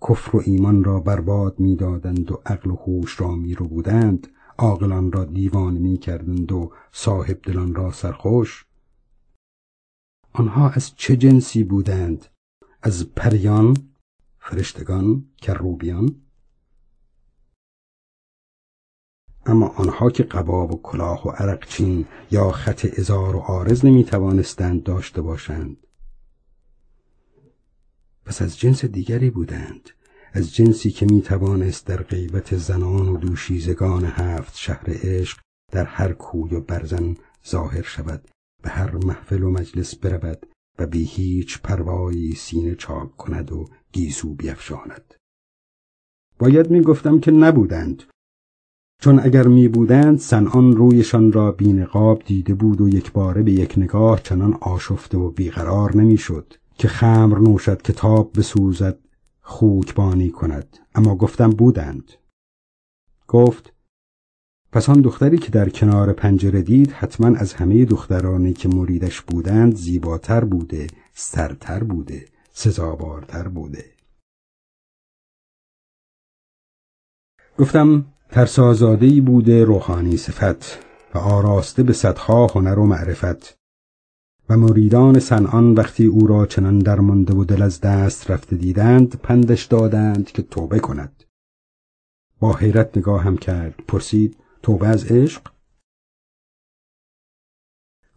[0.08, 5.24] کفر و ایمان را برباد می‌دادند و عقل و هوش را میرو بودند عاقلان را
[5.24, 8.66] دیوان می کردند و صاحب دلان را سرخوش.
[10.32, 12.26] آنها از چه جنسی بودند؟
[12.82, 13.76] از پریان
[14.38, 16.14] فرشتگان کروبیان؟
[19.48, 24.82] اما آنها که قباب و کلاه و عرقچین یا خط ازار و آرز نمی توانستند
[24.82, 25.76] داشته باشند.
[28.24, 29.90] پس از جنس دیگری بودند.
[30.32, 35.38] از جنسی که می توانست در غیبت زنان و دوشیزگان هفت شهر عشق
[35.72, 37.16] در هر کوی و برزن
[37.48, 38.28] ظاهر شود
[38.62, 40.46] به هر محفل و مجلس برود
[40.78, 45.14] و بی هیچ پروایی سینه چاک کند و گیسو بیفشاند.
[46.38, 48.02] باید می گفتم که نبودند.
[49.00, 53.74] چون اگر می بودند سنان رویشان را بینقاب دیده بود و یک باره به یک
[53.76, 58.98] نگاه چنان آشفته و بیقرار نمی‌شد که خمر نوشد کتاب بسوزد
[59.40, 60.78] خوک بانی کند.
[60.94, 62.12] اما گفتم بودند.
[63.28, 63.72] گفت
[64.72, 69.76] پس آن دختری که در کنار پنجره دید حتما از همه دخترانی که مریدش بودند
[69.76, 73.84] زیباتر بوده سرتر بوده سزاوارتر بوده.
[77.58, 83.58] گفتم ترسازادهی بوده روحانی صفت و آراسته به صدها هنر و معرفت
[84.48, 89.64] و مریدان سنان وقتی او را چنان درمانده و دل از دست رفته دیدند پندش
[89.64, 91.24] دادند که توبه کند.
[92.40, 95.42] با حیرت نگاه هم کرد پرسید توبه از عشق؟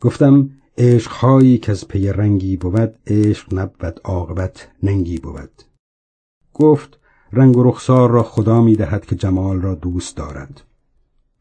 [0.02, 5.64] گفتم عشقهایی که از پی رنگی بود عشق نبود عاقبت ننگی بود.
[6.54, 7.01] گفت
[7.34, 10.62] رنگ و رخسار را خدا می دهد که جمال را دوست دارد.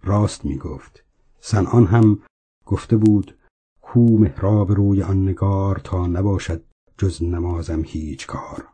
[0.03, 1.05] راست می گفت
[1.41, 2.18] سنان هم
[2.66, 3.34] گفته بود
[3.80, 6.62] کو محراب روی آن نگار تا نباشد
[6.99, 8.68] جز نمازم هیچ کار.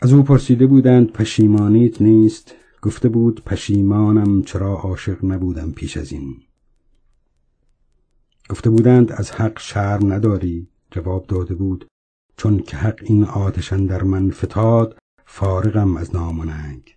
[0.00, 6.36] از او پرسیده بودند پشیمانیت نیست؟ گفته بود پشیمانم چرا عاشق نبودم پیش از این؟
[8.50, 11.86] گفته بودند از حق شرم نداری؟ جواب داده بود
[12.36, 16.96] چون که حق این آتشن در من فتاد فارغم از نام و ننگ.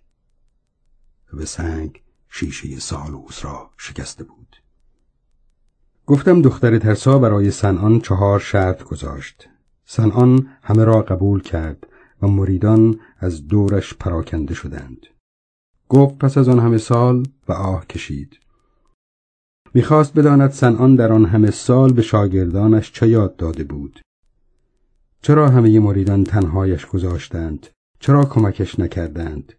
[1.32, 4.56] و به سنگ شیشه سالوس را شکسته بود.
[6.06, 9.48] گفتم دختر ترسا برای سنان چهار شرط گذاشت.
[9.84, 11.86] سنان همه را قبول کرد
[12.22, 15.06] و مریدان از دورش پراکنده شدند.
[15.88, 18.38] گفت پس از آن همه سال و آه کشید.
[19.74, 24.00] می‌خواست بداند سنان در آن همه سال به شاگردانش چه یاد داده بود.
[25.22, 27.66] چرا همه مریدان تنهایش گذاشتند؟
[28.00, 29.52] چرا کمکش نکردند؟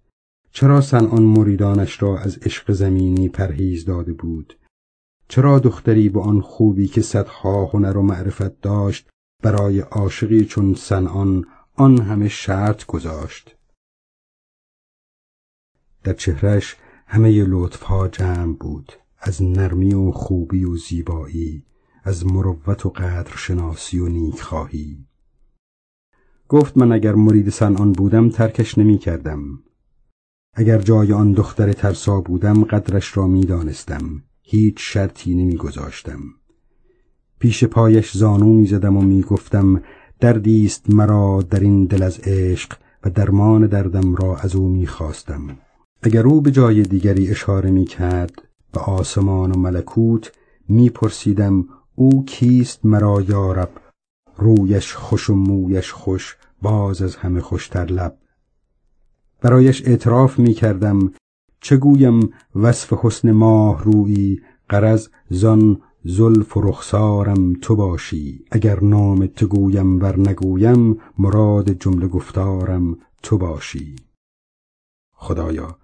[0.51, 4.57] چرا سنان مریدانش را از عشق زمینی پرهیز داده بود؟
[5.27, 9.09] چرا دختری به آن خوبی که صدها هنر و معرفت داشت
[9.43, 13.55] برای عاشقی چون سنان آن همه شرط گذاشت؟
[16.03, 16.75] در چهرش
[17.07, 21.65] همه لطفها جمع بود از نرمی و خوبی و زیبایی
[22.03, 25.08] از مروت و قدر شناسی و نیکخواهی.
[26.49, 29.59] گفت من اگر مرید سنان بودم ترکش نمی کردم.
[30.53, 34.23] اگر جای آن دختر ترسا بودم قدرش را می دانستم.
[34.41, 36.19] هیچ شرطی نمی گذاشتم.
[37.39, 39.81] پیش پایش زانو می زدم و می گفتم
[40.19, 45.57] دردیست مرا در این دل از عشق و درمان دردم را از او می خواستم.
[46.01, 48.41] اگر او به جای دیگری اشاره می کرد
[48.73, 50.31] به آسمان و ملکوت
[50.69, 53.69] می پرسیدم او کیست مرا یارب
[54.39, 58.17] رویش خوش و مویش خوش باز از همه خوشتر لب.
[59.41, 61.13] برایش اعتراف می کردم
[61.61, 68.45] چگویم وصف حسن ماه رویی قرض زان زلف و رخسارم تو باشی.
[68.51, 73.95] اگر نام تو گویم ور نگویم مراد جمله گفتارم تو باشی.
[75.13, 75.77] خدایا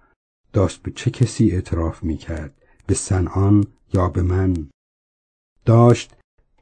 [0.52, 4.68] داشت به چه کسی اعتراف می کرد به سنان یا به من؟
[5.64, 6.16] داشت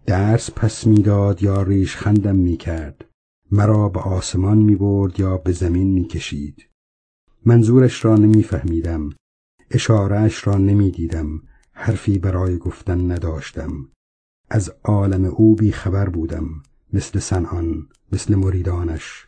[0.06, 3.04] درس پس می‌داد یا ریش خندم می کرد
[3.50, 6.68] مرا به آسمان می برد یا به زمین می کشید
[7.46, 9.10] منظورش را نمیفهمیدم.
[9.70, 11.42] اشارهش را نمی‌دیدم.
[11.72, 13.88] حرفی برای گفتن نداشتم.
[14.50, 16.62] از عالم او بی خبر بودم.
[16.92, 19.26] مثل سنان مثل مریدانش.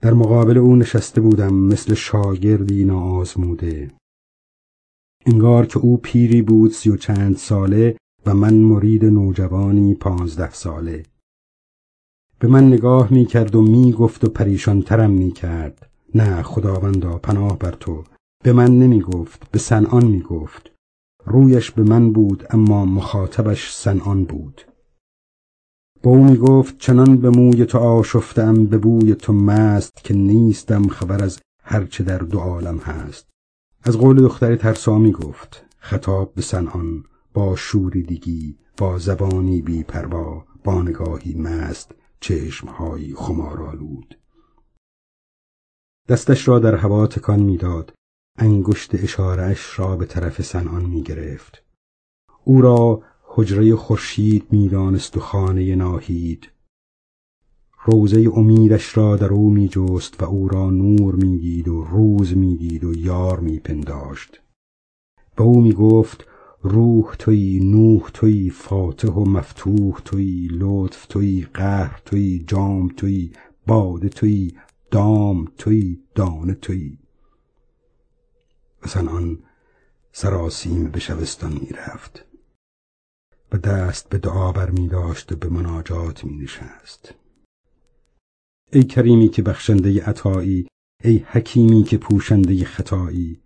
[0.00, 1.54] در مقابل او نشسته بودم.
[1.54, 3.90] مثل شاگردی ناآزموده.
[5.26, 7.96] انگار که او پیری بود سی و چند ساله
[8.26, 11.02] و من مرید نوجوانی پانزده ساله.
[12.38, 17.18] به من نگاه می کرد و می گفت و پریشان ترم می کرد نه خداوندا
[17.18, 18.04] پناه بر تو.
[18.44, 20.72] به من نمی گفت به سنان می گفت
[21.24, 24.62] رویش به من بود اما مخاطبش سنان بود.
[26.02, 30.88] با او می گفت چنان به موی تو آشفتم به بوی تو مست که نیستم
[30.88, 33.28] خبر از هرچه در دو عالم هست.
[33.84, 37.04] از قول دختر ترسا می گفت خطاب به سنان
[37.34, 44.18] با شوریدگی با زبانی بی پروا با نگاهی مست چشمهایی خمارالود
[46.08, 47.94] دستش را در هوا تکان می‌داد.
[48.38, 51.64] انگشت اشارهش را به طرف سنان می گرفت.
[52.44, 56.50] او را حجره خورشید می‌دانست و خانه ناهید.
[57.84, 62.84] روزه امیدش را در او می جست و او را نور می‌دید و روز می‌دید
[62.84, 64.40] و یار میپنداشت.
[65.36, 66.26] به او می گفت
[66.62, 73.32] روح توی نوح توی فاتح و مفتوح توی لطف توی قهر توی جام توی
[73.66, 74.52] باده توی
[74.90, 76.98] دام توی دانه توی
[78.82, 79.38] و آن
[80.12, 82.24] سراسیم به شبستان می رفت
[83.52, 87.14] و دست به دعا بر می داشت و به مناجات می نشست
[88.72, 90.66] ای کریمی که بخشنده عطایی
[91.04, 93.41] ای حکیمی که پوشنده خطایی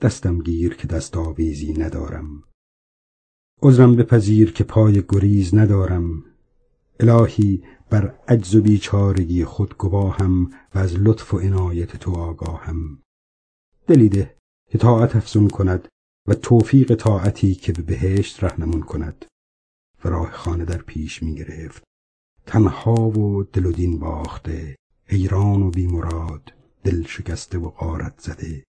[0.00, 2.42] دستم گیر که دست آویزی ندارم.
[3.62, 6.24] عذرم بپذیر که پای گریز ندارم.
[7.00, 13.02] الهی بر عجز و بیچارگی خود گواهم و از لطف و عنایت تو آگاهم.
[13.86, 14.36] دلی ده
[14.70, 15.88] که طاعت افزون کند
[16.28, 19.24] و توفیق طاعتی که به بهشت رهنمون کند.
[20.04, 21.82] و راه خانه در پیش می گرفت.
[22.46, 24.76] تنها و دل و دین باخته.
[25.04, 26.52] حیران و بیمراد.
[26.84, 28.64] دل شکسته و غارت زده.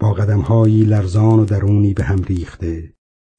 [0.00, 2.94] با قدمهایی لرزان و درونی به هم ریخته.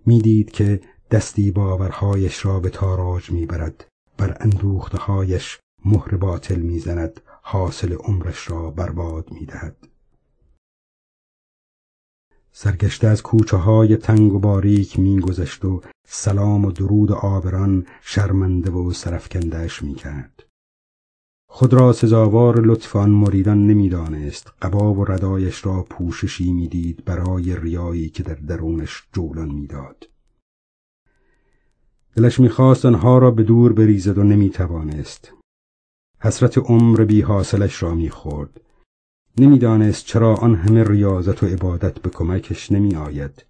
[0.05, 0.81] می‌دید که
[1.11, 3.87] دستی باورهایش را به تاراج می‌برد.
[4.17, 7.21] بر اندوختهایش مهر باطل می‌زند.
[7.41, 9.87] حاصل عمرش را برباد می‌دهد.
[12.51, 18.93] سرگشته از کوچه های تنگ و باریک میگذشت و سلام و درود آبران شرمنده و
[18.93, 20.48] سرفکندهش می‌کرد.
[21.51, 24.53] خود را سزاوار لطف آن مریدان نمی‌دانست.
[24.61, 30.09] قبا و ردایش را پوششی می‌دید برای ریایی که در درونش جولان می‌داد.
[32.15, 35.33] دلش می‌خواست آنها را به دور بریزد و نمی‌توانست.
[36.21, 38.61] حسرت عمر بی حاصلش را می‌خورد.
[39.37, 43.45] نمی‌دانست چرا آن همه ریاضت و عبادت به کمکش نمی آید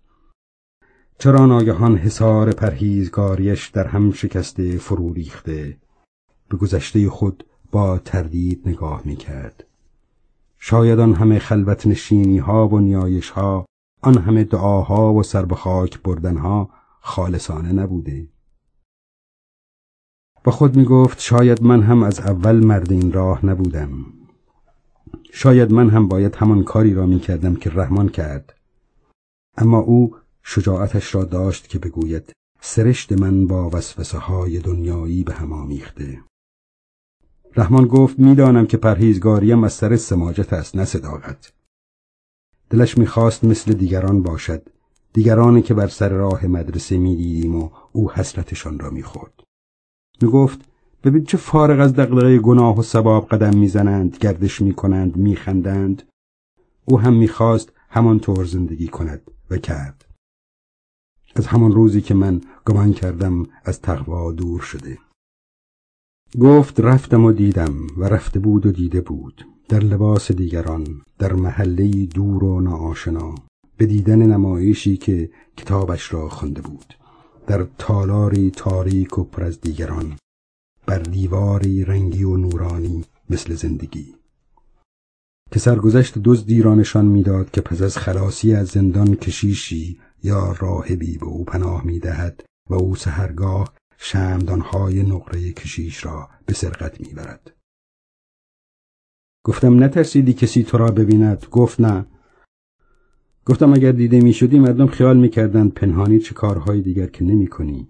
[1.17, 5.77] چرا ناگهان حصار پرهیزگاریش در هم شکسته فرو ریخته.
[6.49, 9.63] به گذشته خود با تردید نگاه می کرد.
[10.57, 13.65] شاید آن همه خلوت نشینی ها و نیایش ها
[14.01, 18.27] آن همه دعاها و سر به خاک بردن ها خالصانه نبوده.
[20.43, 24.05] با خود می گفت شاید من هم از اول مرد این راه نبودم.
[25.31, 28.53] شاید من هم باید همان کاری را می کردم که رحمان کرد.
[29.57, 35.53] اما او شجاعتش را داشت که بگوید سرشت من با وسوسه های دنیایی به هم
[35.53, 36.19] آمیخته.
[37.55, 41.53] رحمان گفت می‌دانم که پرهیزگاریم از سر سماجت است نه صداقت.
[42.69, 44.69] دلش می‌خواست مثل دیگران باشد
[45.13, 49.33] دیگرانی که بر سر راه مدرسه می‌دیدیم و او حسرتشان را می‌خورد.
[50.21, 50.59] می‌گفت
[51.03, 56.03] ببین چه فارغ از دقدقه گناه و سباب قدم می‌زنند گردش می‌کنند میخندند.
[56.85, 60.05] او هم می‌خواست همانطور زندگی کند و کرد.
[61.35, 64.97] از همان روزی که من گمان کردم از تقوا دور شده.
[66.37, 69.45] گفت رفتم و دیدم و رفته بود و دیده بود.
[69.69, 73.35] در لباس دیگران در محله دور و ناآشنا
[73.77, 76.93] به دیدن نمایشی که کتابش را خوانده بود.
[77.47, 80.17] در تالاری تاریک و پر از دیگران
[80.85, 84.15] بر دیواری رنگی و نورانی مثل زندگی.
[85.51, 91.17] که سرگذشت دزدی را نشان می‌داد که پس از خلاصی از زندان کشیشی یا راهبی
[91.17, 97.55] به او پناه می‌دهد و او سهرگاه شمدانهای نقره کشیش را به سرقت می‌برد.
[99.43, 102.05] گفتم نترسیدی کسی تو را ببیند؟ گفت نه.
[103.45, 107.89] گفتم اگر دیده می‌شدی مردم خیال می‌کردند پنهانی چه کارهای دیگر که نمی کنی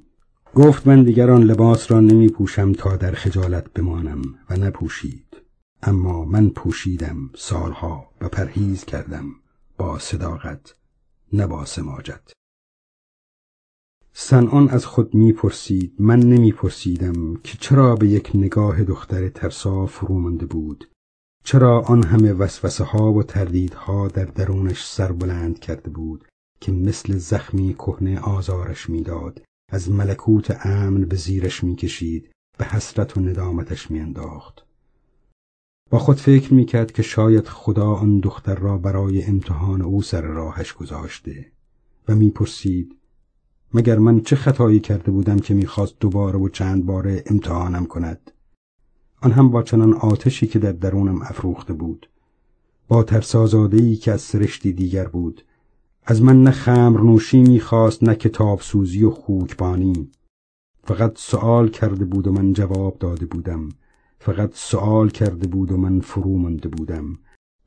[0.55, 5.37] گفت من دیگران لباس را نمی پوشم تا در خجالت بمانم و نپوشید.
[5.83, 9.25] اما من پوشیدم سالها و پرهیز کردم
[9.77, 10.75] با صداقت
[11.33, 12.38] نه با سماجت.
[14.13, 20.89] سنان از خود می‌پرسید من نمیپرسیدم که چرا به یک نگاه دختر ترسا فرو بود.
[21.43, 26.27] چرا آن همه وسوسه ها و تردیدها در درونش سر بلند کرده بود
[26.61, 29.41] که مثل زخمی کهنه آزارش می‌داد
[29.71, 34.65] از ملکوت امن به زیرش می‌کشید به حسرت و ندامتش میانداخت؟
[35.89, 40.73] با خود فکر می‌کرد که شاید خدا آن دختر را برای امتحان او سر راهش
[40.73, 41.51] گذاشته
[42.07, 42.98] و می‌پرسید
[43.73, 48.31] مگر من چه خطایی کرده بودم که می‌خواست دوباره و چند باره امتحانم کند؟
[49.21, 52.09] آن هم با چنان آتشی که در درونم افروخته بود.
[52.87, 55.41] با ترسازادهی که از سرشتی دیگر بود.
[56.03, 60.11] از من نه خمر نوشی می‌خواست نه کتاب سوزی و خوکبانی.
[60.83, 63.69] فقط سوال کرده بود و من جواب داده بودم.
[64.19, 67.17] فقط سوال کرده بود و من فرو مانده بودم.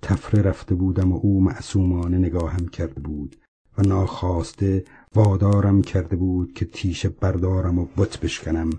[0.02, 3.36] تفره رفته بودم و او معصومانه نگاهم کرده بود
[3.78, 4.84] و ناخواسته
[5.14, 8.70] وادارم کرده بود که تیشه بردارم و بت بشکنم.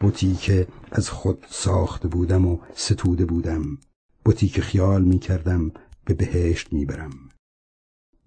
[0.00, 3.78] بتی که از خود ساخته بودم و ستوده بودم.
[4.24, 5.70] بتی که خیال می کردم
[6.04, 7.28] به بهشت می برم.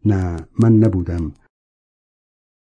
[0.06, 1.34] نه من نبودم.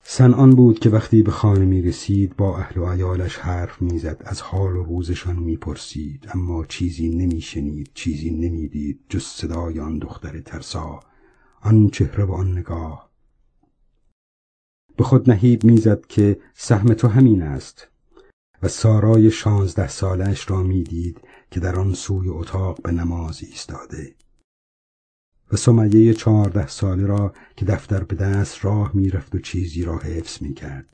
[0.02, 4.40] سنان بود که وقتی به خانه می رسید با اهل و عیالش حرف می‌زد از
[4.40, 6.28] حال و روزشان می پرسید.
[6.34, 11.00] اما چیزی نمی شنید چیزی نمی دید جز صدای آن دختر ترسا.
[11.60, 13.13] آن چهره و آن نگاه.
[14.96, 17.88] به خود نهیب می‌زد که سهم تو همین است.
[18.62, 21.20] و سارای شانزده سالش را می‌دید
[21.50, 24.14] که در آن سوی اتاق به نماز ایستاده.
[25.52, 30.42] و سمیه چهارده ساله را که دفتر به دست راه می‌رفت و چیزی را حفظ
[30.42, 30.86] می‌کرد.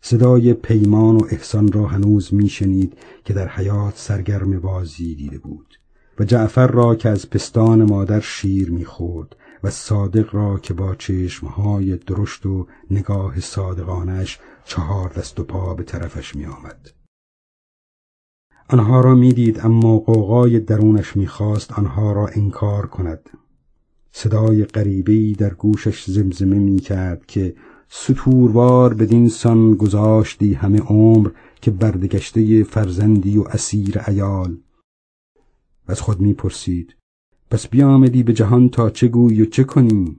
[0.00, 5.78] صدای پیمان و احسان را هنوز میشنید که در حیات سرگرم بازی دیده بود.
[6.18, 11.96] و جعفر را که از پستان مادر شیر می‌خورد و صادق را که با چشمهای
[11.96, 16.90] درشت و نگاه صادقانش چهار دست و پا به طرفش می آمد.
[18.68, 23.30] آنها را می‌دید اما قوقای درونش می‌خواست آنها را انکار کند
[24.12, 27.56] صدای غریبهای در گوشش زمزمه می‌کرد که
[27.88, 34.56] ستوروار بدین سان گذاشتی همه عمر که بردگشته فرزندی و اسیر ایال
[35.88, 36.96] و از خود می‌پرسید
[37.54, 40.16] پس بیامدی به جهان تا چه گویی و چه کنی؟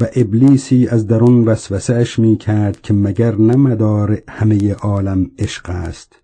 [0.00, 5.70] و ابلیسی از درون وسوسه اش می کرد که مگر نه مدار همه عالم عشق
[5.70, 6.22] است.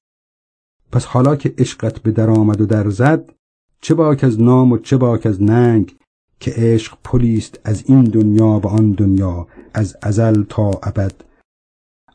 [0.93, 3.33] پس حالا که عشقت به در آمد و در زد
[3.81, 5.97] چه باک از نام و چه باک از ننگ
[6.41, 11.15] که عشق پلیست از این دنیا و آن دنیا از ازل تا ابد.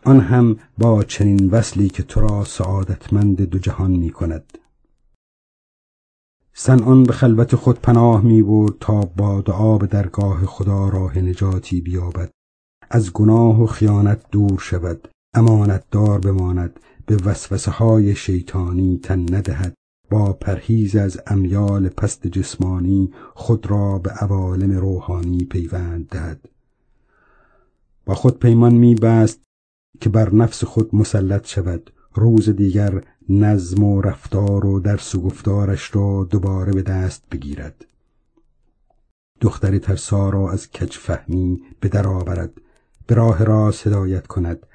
[0.03, 4.57] آن هم با چنین وصلی که تو را سعادتمند دو جهان می کند
[6.61, 11.81] سنان به خلوت خود پناه می برد تا با دعا به درگاه خدا راه نجاتی
[11.81, 12.29] بیابد.
[12.89, 15.07] از گناه و خیانت دور شود.
[15.33, 16.79] امانت دار بماند.
[17.05, 19.73] به وسوسه های شیطانی تن ندهد.
[20.09, 26.49] با پرهیز از امیال پست جسمانی خود را به عوالم روحانی پیوند دهد.
[28.05, 29.41] با خود پیمان می بست
[30.01, 31.91] که بر نفس خود مسلط شود.
[32.15, 37.85] روز دیگر نظم و رفتار و درس و گفتارش را دوباره به دست بگیرد.
[39.41, 42.61] دختر ترسا را از کج فهمی به در آورد.
[43.07, 44.65] به راه را هدایت کند.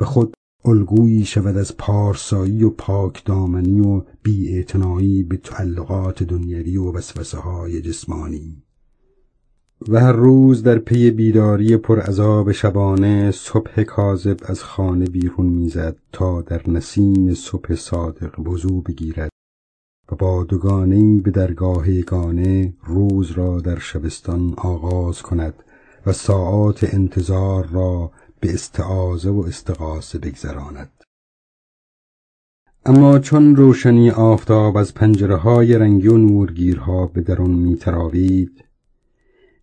[0.00, 0.34] و خود
[0.64, 7.82] الگویی شود از پارسایی و پاک دامنی و بیاعتنایی به تعلقات دنیوی و وسوسه های
[7.82, 8.63] جسمانی.
[9.88, 15.96] و هر روز در پی بیداری پر عذاب شبانه صبح کاذب از خانه بیرون می‌زد
[16.12, 19.30] تا در نسیم صبح صادق وضو بگیرد
[20.12, 25.54] و با دوگانه به درگاه یگانه روز را در شبستان آغاز کند
[26.06, 28.10] و ساعات انتظار را
[28.40, 30.90] به استعازه و استقاسه بگذراند.
[32.86, 38.64] اما چون روشنی آفتاب از پنجره های رنگی و نورگیرها به درون می تراوید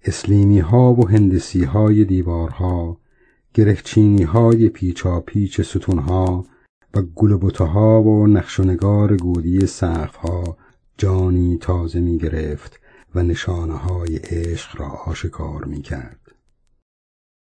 [0.05, 2.97] اسلیمی ها و هندسی های دیوارها
[3.53, 6.45] گرهچینی های پیچا پیچ ستون ها
[6.93, 10.57] و گلبوته ها و نقش و نگار گودی سقف ها
[10.97, 12.79] جانی تازه می گرفت
[13.15, 16.19] و نشانه های عشق را آشکار می کرد.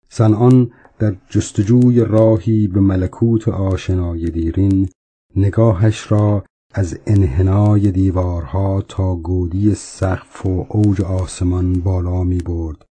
[0.09, 4.89] سنان در جستجوی راهی به ملکوت آشنای دیرین
[5.37, 12.85] نگاهش را از انحنای دیوارها تا گودی سقف و اوج آسمان بالا می برد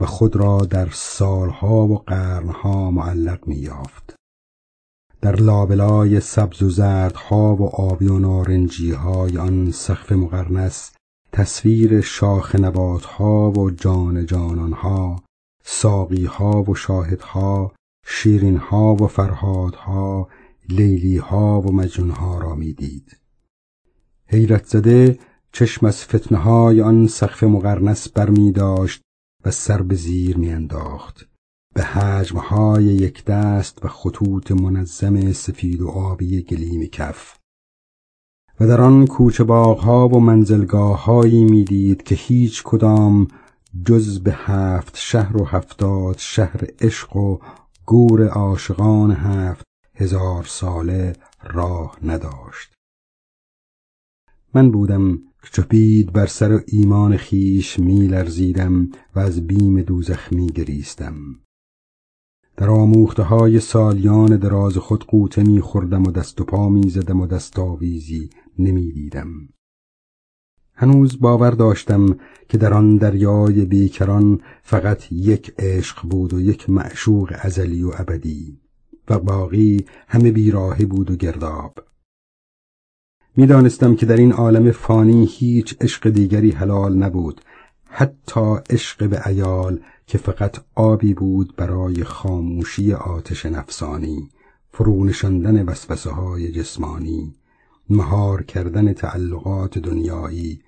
[0.00, 4.14] و خود را در سالها و قرنها معلق می یافت.
[5.20, 10.92] در لابلای سبز و زردها و آبی و نارنجی های آن سقف مقرنس
[11.32, 15.22] تصویر شاخ نباتها و جان جانانها
[15.64, 17.72] ساقیها و شاهدها
[18.06, 20.28] شیرینها و فرهادها
[20.68, 23.16] لیلیها و مجنونها را می‌دید.
[24.26, 25.18] حیرت زده
[25.52, 29.00] چشم از فتنه های آن سقف مقرنس بر می داشت
[29.44, 31.28] و سر به زیر می انداخت
[31.74, 37.38] به حجمهای یک دست و خطوط منظم سفید و آبی گلیم کف.
[38.60, 43.28] و در آن کوچه باغها و منزلگاه هایی می‌دید که هیچ کدام
[43.86, 47.38] جز به هفت شهر و هفتاد شهر عشق و
[47.86, 49.67] گور عاشقان هفت
[50.00, 51.12] هزار ساله
[51.44, 52.74] راه نداشت.
[54.54, 60.46] من بودم که چپید بر سر ایمان خیش می لرزیدم و از بیم دوزخ می
[60.46, 61.14] گریستم.
[62.56, 67.20] در آموخته های سالیان دراز خود قوطه می خوردم و دست و پا می زدم
[67.20, 69.48] و دستاویزی نمی دیدم.
[70.74, 72.18] هنوز باور داشتم
[72.48, 78.67] که در آن دریای بیکران فقط یک عشق بود و یک معشوق ازلی و ابدی.
[79.10, 81.84] و باقی همه بیراهی بود و گرداب.
[83.36, 87.40] می‌دانستم که در این عالم فانی هیچ عشق دیگری حلال نبود
[87.84, 94.30] حتی عشق به ایال که فقط آبی بود برای خاموشی آتش نفسانی
[94.70, 97.34] فرونشاندن وسوسه های جسمانی
[97.90, 100.62] مهار کردن تعلقات دنیایی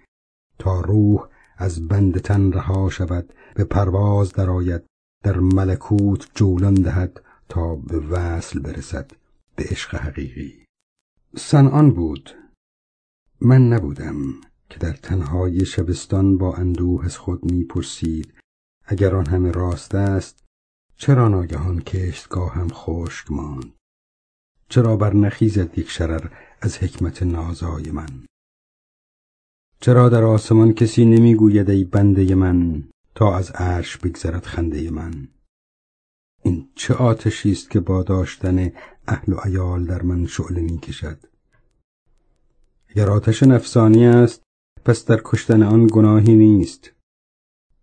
[0.59, 4.83] تا روح از بند تن رها شود به پرواز درآید
[5.25, 9.11] در ملکوت جولان دهد تا به وصل برسد
[9.57, 10.65] به عشق حقیقی.
[11.37, 12.31] سنان بود.
[13.41, 14.17] من نبودم
[14.71, 18.35] که در تنهای شبستان با اندوه از خود می‌پرسید
[18.85, 20.45] اگر آن همه راست است
[20.97, 23.73] چرا ناگهان کشتگاه هم خشک ماند؟
[24.69, 28.27] چرا بر نخیزد یک شرر از حکمت نازای من؟
[29.81, 35.29] چرا در آسمان کسی نمی‌گوید ای بنده من تا از عرش بگذرد خنده من؟
[36.43, 38.73] این چه آتشی است که با داشتن
[39.09, 41.19] اهل و عیال در من شعله می کشد؟
[42.89, 44.43] اگر آتش نفسانی است
[44.85, 46.93] پس در کشتن آن گناهی نیست.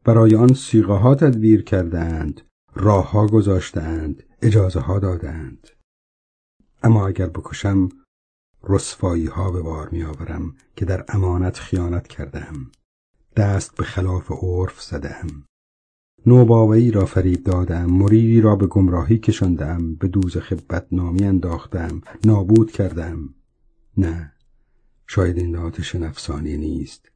[0.08, 2.42] برای آن سیغه ها تدبیر کرده اند
[2.76, 5.68] راه ها گذاشته اند اجازه ها دادند
[6.84, 7.90] اما اگر بکشم
[8.64, 12.72] رسوایی ها به بار می آورم که در امانت خیانت کردم
[13.36, 15.28] دست به خلاف عرف زدم
[16.28, 23.30] نوباوی را فریب دادم مریدی را به گمراهی کشاندم به دوزخ بدنامی انداختم نابود کردم.
[23.98, 24.32] نه
[25.08, 27.12] شاید این آتش نفسانی نیست.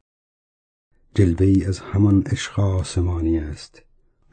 [1.14, 3.82] جلوه ای از همان عشق آسمانی است.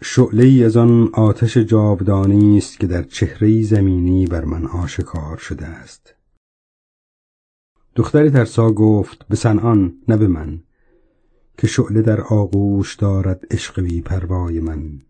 [0.02, 5.66] شعله ای از آن آتش جاودانی است که در چهره زمینی بر من آشکار شده
[5.66, 6.16] است.
[7.96, 10.60] دختری ترسا گفت به سنان نه به من.
[11.60, 15.02] که شعله در آغوش دارد عشق بی پروای من.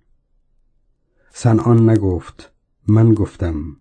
[1.32, 2.52] سنان نگفت
[2.88, 3.78] من گفتم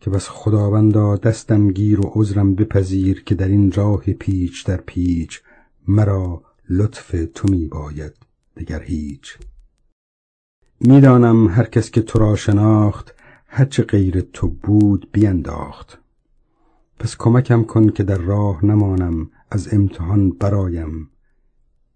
[0.00, 5.40] که بس خداوندا دستم گیر و عذرم بپذیر که در این راه پیچ در پیچ
[5.88, 8.12] مرا لطف تو می باید
[8.56, 9.38] دگر هیچ.
[10.80, 13.14] می‌دانم هر کس که تو را شناخت
[13.46, 15.98] هرچه غیر تو بود بینداخت.
[16.98, 21.10] پس کمکم کن که در راه نمانم از امتحان برایم.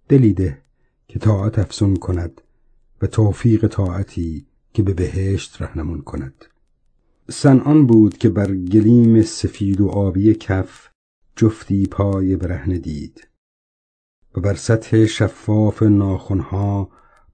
[0.09, 0.63] دلی ده
[1.09, 2.41] که طاعت افسون کند
[3.03, 6.45] و توفیق طاعتی که به بهشت رهنمون کند.
[7.31, 10.89] سنان بود که بر گلیم سفید و آبی کف
[11.37, 13.29] جفتی پای برهنه دید
[14.35, 16.91] و بر سطح شفاف ناخونها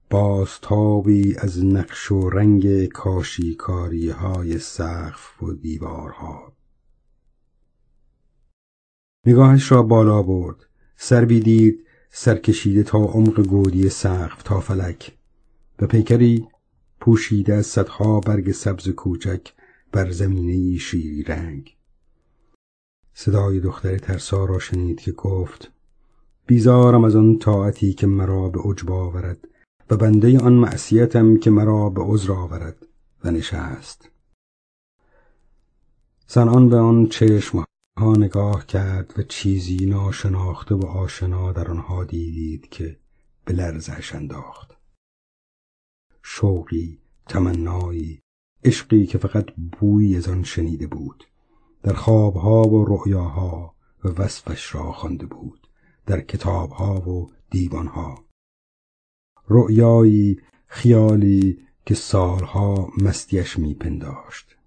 [0.09, 6.53] بازتابی از نقش و رنگ کاشیکاری های سقف و دیوارها.
[9.25, 10.65] نگاهش را بالا برد.
[10.95, 15.17] سر دید سرکشیده تا عمق گودی سقف تا فلک
[15.79, 16.47] و پیکری
[16.99, 19.53] پوشیده از صدها برگ سبز کوچک
[19.91, 21.75] بر زمینه شیری رنگ.
[23.13, 25.71] صدای دختر ترسا را شنید که گفت
[26.45, 29.47] بیزارم از آن طاعتی که مرا به عجب آورد
[29.89, 32.87] و بنده آن معصیتم که مرا به عذر آورد
[33.23, 34.09] و نشست.
[36.27, 37.65] سنان به آن چشم
[37.97, 42.99] ها نگاه کرد و چیزی ناشناخته و آشنا در آنها دیدید که
[43.45, 44.77] به لرزش انداخت.
[46.23, 48.21] شوقی تمنایی
[48.63, 49.45] عشقی که فقط
[49.79, 51.23] بویی از آن شنیده بود.
[51.83, 55.67] در خوابها و رؤیاها و وصفش را خوانده بود.
[56.05, 58.25] در کتابها و دیوانها.
[59.49, 64.57] رؤیایی خیالی که سالها مستیش میپنداشت.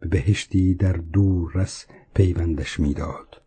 [0.00, 1.86] به بهشتی در دور رس
[2.18, 3.42] پیوندش می‌داد.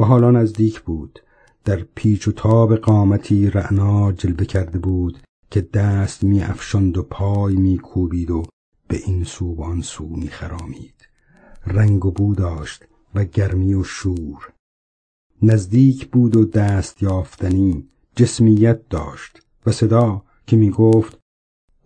[0.00, 1.20] و حالا نزدیک بود.
[1.64, 5.18] در پیچ و تاب قامتی رعنا جلوه کرده بود
[5.50, 8.42] که دست می افشند و پای می کوبید و
[8.88, 11.08] به این سو و آن سو می خرامید
[11.66, 12.84] رنگ و بو داشت
[13.14, 14.52] و گرمی و شور.
[15.42, 21.18] نزدیک بود و دست یافتنی جسمیت داشت و صدا که می گفت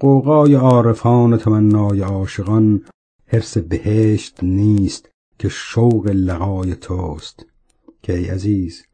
[0.00, 2.84] قوقای عارفان تمنای عاشقان
[3.26, 5.11] حرس بهشت نیست
[5.42, 7.46] که شوق لقای توست
[8.02, 8.86] که ای عزیز.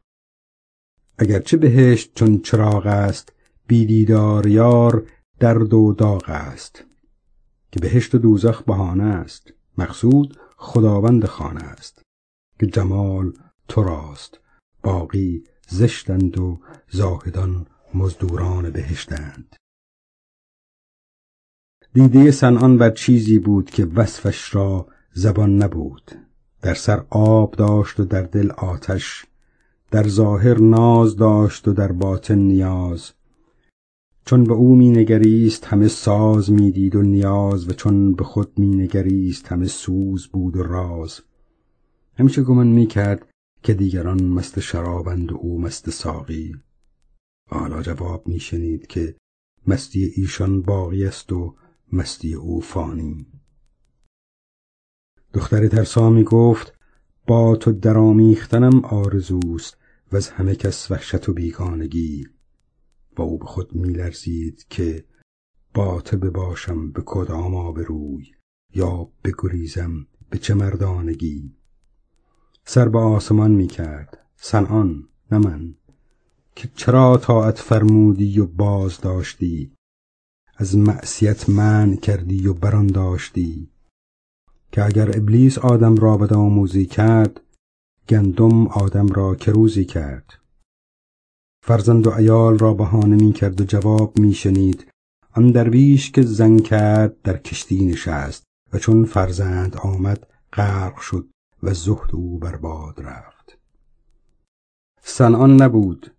[1.17, 3.33] اگرچه بهشت چون چراغ است
[3.67, 5.07] بیدیدار یار
[5.39, 6.85] درد و داغ است.
[7.71, 12.01] که بهشت و دوزخ بهانه است مقصود خداوند خانه است.
[12.59, 13.33] که جمال
[13.67, 14.39] تو راست
[14.83, 16.59] باقی زشتند و
[16.89, 19.55] زاهدان مزدوران بهشتند.
[21.93, 26.28] دیده سنان بر چیزی بود که وصفش را زبان نبود.
[26.61, 29.25] در سر آب داشت و در دل آتش
[29.91, 33.11] در ظاهر ناز داشت و در باطن نیاز.
[34.25, 39.67] چون به او مینگریست همه ساز می‌دید و نیاز و چون به خود مینگریست همه
[39.67, 41.21] سوز بود و راز.
[42.19, 43.27] همیشه گمان می‌کرد
[43.63, 46.55] که دیگران مست شرابند و او مست ساقی.
[47.49, 49.15] حالا جواب میشنید که
[49.67, 51.55] مستی ایشان باقی است و
[51.93, 53.25] مستی او فانی.
[55.33, 56.73] دختر ترسا می گفت
[57.27, 59.77] با تو درآمیختنم آرزوست
[60.11, 62.27] و از همه کس وحشت و بیگانگی.
[63.17, 65.05] و او به خود میلرزید که
[65.73, 68.31] باته باشم به کدام آبروی
[68.73, 71.55] یا بگریزم به چه مردانگی.
[72.65, 75.75] سر به آسمان می کرد سنان نه من.
[76.55, 79.73] که چرا طاعت فرمودی و باز داشتی؟
[80.55, 83.71] از معصیت من کردی و بران داشتی
[84.71, 87.41] که اگر ابلیس آدم را به آموزی کرد
[88.09, 90.39] گندم آدم را کروزی کرد.
[91.65, 94.87] فرزند و ایال را بهانه می کرد و جواب می شنید
[95.35, 98.43] آن درویش که زن کرد در کشتی نشست
[98.73, 101.29] و چون فرزند آمد غرق شد
[101.63, 103.57] و زهد او برباد رفت.
[105.01, 106.11] سنان نبود.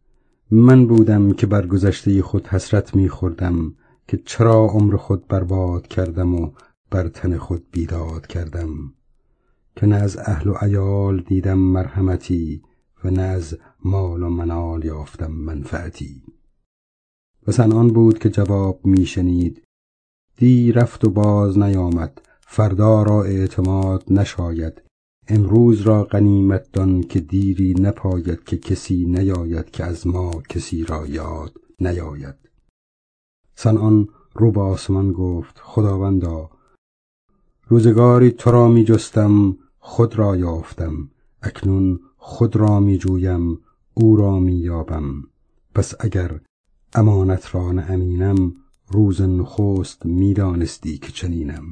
[0.50, 3.74] من بودم که بر گذشته خود حسرت می خوردم
[4.08, 6.50] که چرا عمر خود برباد کردم و
[6.90, 8.92] بر تن خود بیداد کردم
[9.76, 12.62] که نه از اهل و عیال دیدم مرحمتی
[13.04, 16.22] و نه از مال و منال یافتم منفعتی.
[17.46, 19.62] و آن بود که جواب میشنید
[20.36, 24.82] دی رفت و باز نیامد فردا را اعتماد نشاید
[25.28, 31.06] امروز را غنیمت دان که دیری نپاید که کسی نیاید که از ما کسی را
[31.06, 32.34] یاد نیاید.
[33.54, 36.50] سنان رو به آسمان گفت خداوندا
[37.70, 41.08] روزگاری تو را می جستم خود را یافتم.
[41.42, 43.58] اکنون خود را می جویم
[43.94, 45.22] او را می یابم.
[45.74, 46.40] پس اگر
[46.94, 48.52] امانت را امینم
[48.88, 51.64] روز نخست می‌دانستی که چنینم.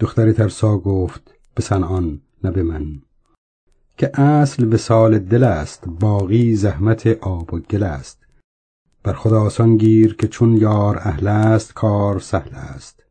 [0.00, 3.02] دختر ترسا گفت به سنان نه به من.
[3.98, 8.18] که اصل وسال دل است باقی زحمت آب و گل است.
[9.02, 13.03] بر خدا آسان گیر که چون یار اهل است کار سهل است.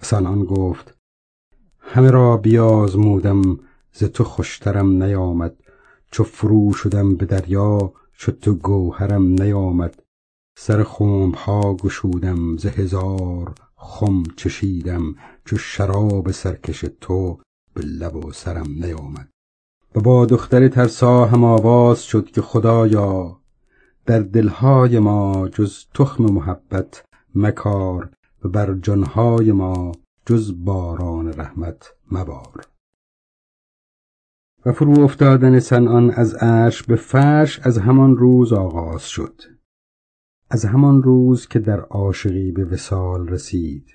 [0.00, 0.96] سنان گفت
[1.80, 3.58] همه را بیازمودم
[3.92, 5.56] ز تو خوشترم نیامد.
[6.10, 10.02] چو فرو شدم به دریا شد تو گوهرم نیامد.
[10.58, 10.80] سر
[11.36, 15.14] ها گشودم ز هزار خم چشیدم.
[15.44, 17.38] چو شراب سرکش تو
[17.74, 19.28] به لب و سرم نیامد.
[19.94, 23.40] و با دختر ترسا هم آواز شد که خدایا
[24.06, 27.04] در دلهای ما جز تخم محبت
[27.34, 28.10] مکار.
[28.48, 29.92] بر جانهای ما
[30.26, 32.66] جز باران رحمت مبار.
[34.66, 39.42] و فرو افتادن سنان از عرش به فرش از همان روز آغاز شد.
[40.50, 43.86] از همان روز که در عاشقی به وسال رسید.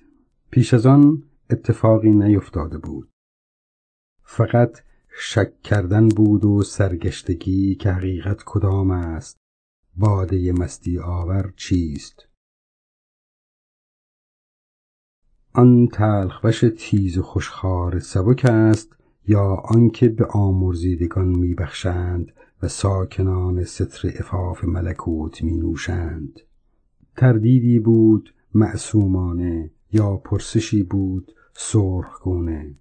[0.51, 3.09] پیش از آن اتفاقی نیفتاده بود.
[4.23, 4.81] فقط
[5.17, 9.37] شک کردن بود و سرگشتگی که حقیقت کدام است.
[9.95, 12.30] باده مستی آور چیست؟
[15.53, 18.95] آن تلخوش تیز و خوشخوار سبک است
[19.27, 22.31] یا آنکه به آمرزیدگان میبخشند
[22.63, 26.39] و ساکنان ستر افاف ملکوت می نوشند
[27.17, 32.75] تردیدی بود معصومانه یا پرسشی بود سرخگونه.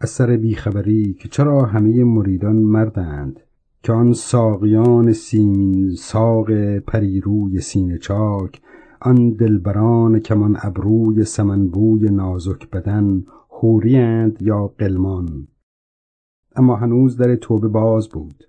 [0.00, 3.40] از سر بیخبری که چرا همه مریدان مردند؟
[3.82, 8.60] که آن ساقیان سیمین ساق پریروی سینه چاک
[9.04, 15.48] آن دلبران کمان ابروی سمنبوی نازک بدن حوریند یا قلمان.
[16.56, 18.44] اما هنوز در توبه باز بود.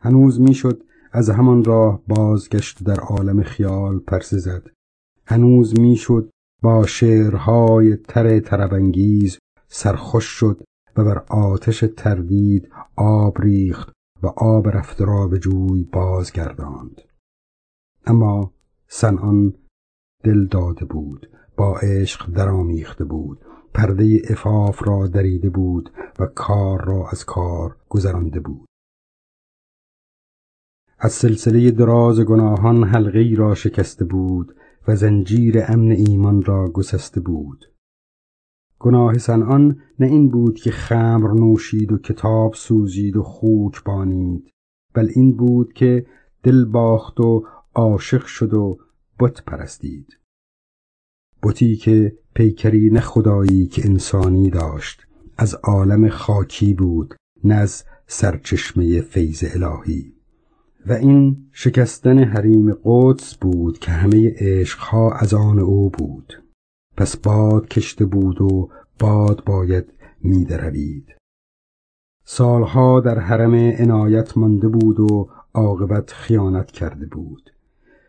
[0.00, 4.70] هنوز می‌شد از همان راه بازگشت در عالم خیال پرسه زد.
[5.26, 6.30] هنوز می‌شد
[6.62, 9.38] با شعرهای تر تربنگیز
[9.68, 10.64] سرخوش شد
[10.96, 13.92] و بر آتش تردید آب ریخت
[14.22, 17.00] و آب رفته را به جوی بازگرداند.
[18.06, 18.52] اما
[18.88, 19.54] سنان
[20.24, 23.38] دل داده بود با عشق درآمیخته بود
[23.74, 28.66] پرده افاف را دریده بود و کار را از کار گذرانده بود.
[30.98, 34.56] از سلسله دراز گناهان حلقه را شکسته بود
[34.88, 37.64] و زنجیر امن ایمان را گسسته بود.
[38.78, 44.50] گناه سنان نه این بود که خمر نوشید و کتاب سوزید و خوک بانید
[44.94, 46.06] بل این بود که
[46.42, 47.46] دل باخت و
[47.76, 48.78] عاشق شد و
[49.18, 50.18] بت پرستید.
[51.42, 55.06] بتی که پیکری نه خدایی که انسانی داشت
[55.38, 60.12] از عالم خاکی بود نه از سرچشمه فیض الهی.
[60.86, 66.42] و این شکستن حریم قدس بود که همه عشقها از آن او بود.
[66.96, 69.92] پس باد کشته بود و باد باید
[70.22, 71.16] میدروید
[72.24, 77.55] سالها در حرم عنایت مانده بود و عاقبت خیانت کرده بود.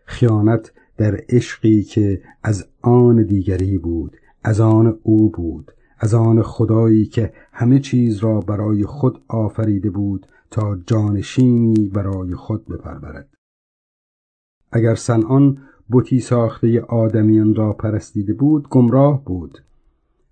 [0.08, 7.06] خیانت در عشقی که از آن دیگری بود از آن او بود از آن خدایی
[7.06, 13.30] که همه چیز را برای خود آفریده بود تا جانشینی برای خود بپرورد.
[14.72, 15.58] اگر سنان
[15.92, 19.64] بتی ساخته آدمیان را پرستیده بود گمراه بود.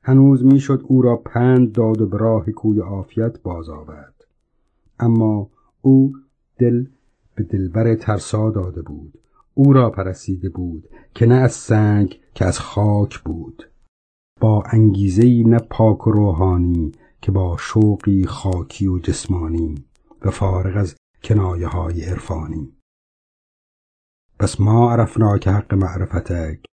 [0.01, 4.25] هنوز می‌شد او را پند داد و به راه کوی عافیت باز آورد.
[4.99, 5.49] اما
[5.81, 6.13] او
[6.57, 6.85] دل
[7.35, 9.19] به دلبر ترسا داده بود.
[9.57, 13.71] او را پرسیده بود که نه از سنگ که از خاک بود.
[14.39, 16.91] با انگیزه نه پاک و روحانی
[17.21, 19.75] که با شوقی خاکی و جسمانی
[20.21, 22.73] و فارغ از کنایه های عرفانی.
[24.39, 26.65] پس ما عرفنا که حق معرفتک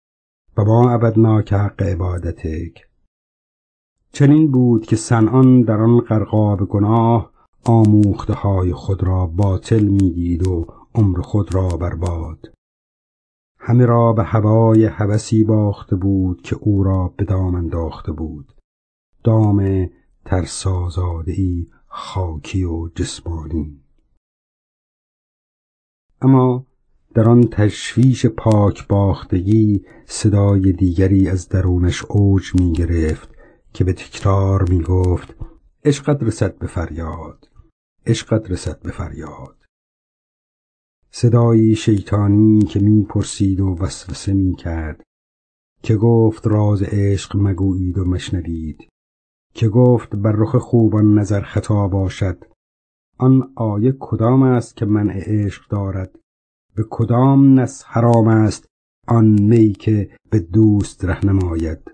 [0.57, 2.89] و ما عبدنا که حق عبادتک.
[4.13, 7.33] چنین بود که سنان در آن غرقاب گناه
[7.65, 12.53] آموخته های خود را باطل می‌دید و عمر خود را برباد.
[13.65, 18.55] همه را به هوای هوسی باخته بود که او را به دام انداخته بود.
[19.25, 19.91] دام
[20.25, 23.81] ترسازاده ای خاکی و جسمانی.
[26.23, 26.67] اما
[27.15, 33.29] در آن تشویش پاک باختگی صدای دیگری از درونش اوج می گرفت
[33.73, 35.37] که به تکرار می گفت
[35.85, 37.49] عشقت رسد به فریاد
[38.07, 39.62] عشقت رسد به فریاد.
[41.15, 45.03] صدایی شیطانی که می پرسید و وسوسه می کرد
[45.83, 48.89] که گفت راز عشق مگویید و مشنوید
[49.55, 52.45] که گفت بر رخ خوبان نظر خطا باشد.
[53.19, 56.19] آن آیه کدام است که منع عشق دارد؟
[56.75, 58.67] به کدام نس حرام است
[59.09, 61.93] آن می که به دوست ره نماید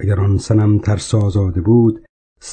[0.00, 2.06] اگر آن سنم ترسازاده بود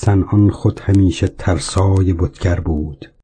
[0.07, 3.18] آن خود همیشه ترسای بتگر بود.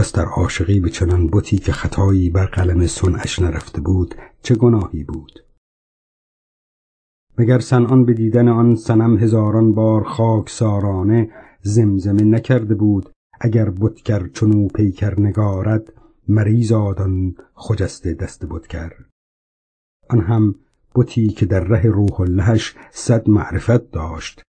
[0.00, 5.04] پس در عاشقی به چنان بتی که خطایی بر قلم سنش نرفته بود چه گناهی
[5.04, 5.44] بود؟
[7.38, 11.30] مگر آن به دیدن آن سنم هزاران بار خاک سارانه
[11.62, 13.10] زمزمه نکرده بود؟
[13.40, 15.92] اگر بتگر چنو پیکر نگارد
[16.28, 18.92] مریض آدان خجسته دست بتگر.
[20.10, 20.54] آن هم
[20.94, 24.42] بتی که در ره روح اللهش صد معرفت داشت.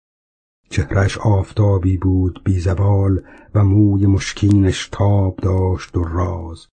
[0.69, 3.21] چهرش آفتابی بود بی زوال
[3.55, 6.67] و موی مشکینش تاب داشت و راز.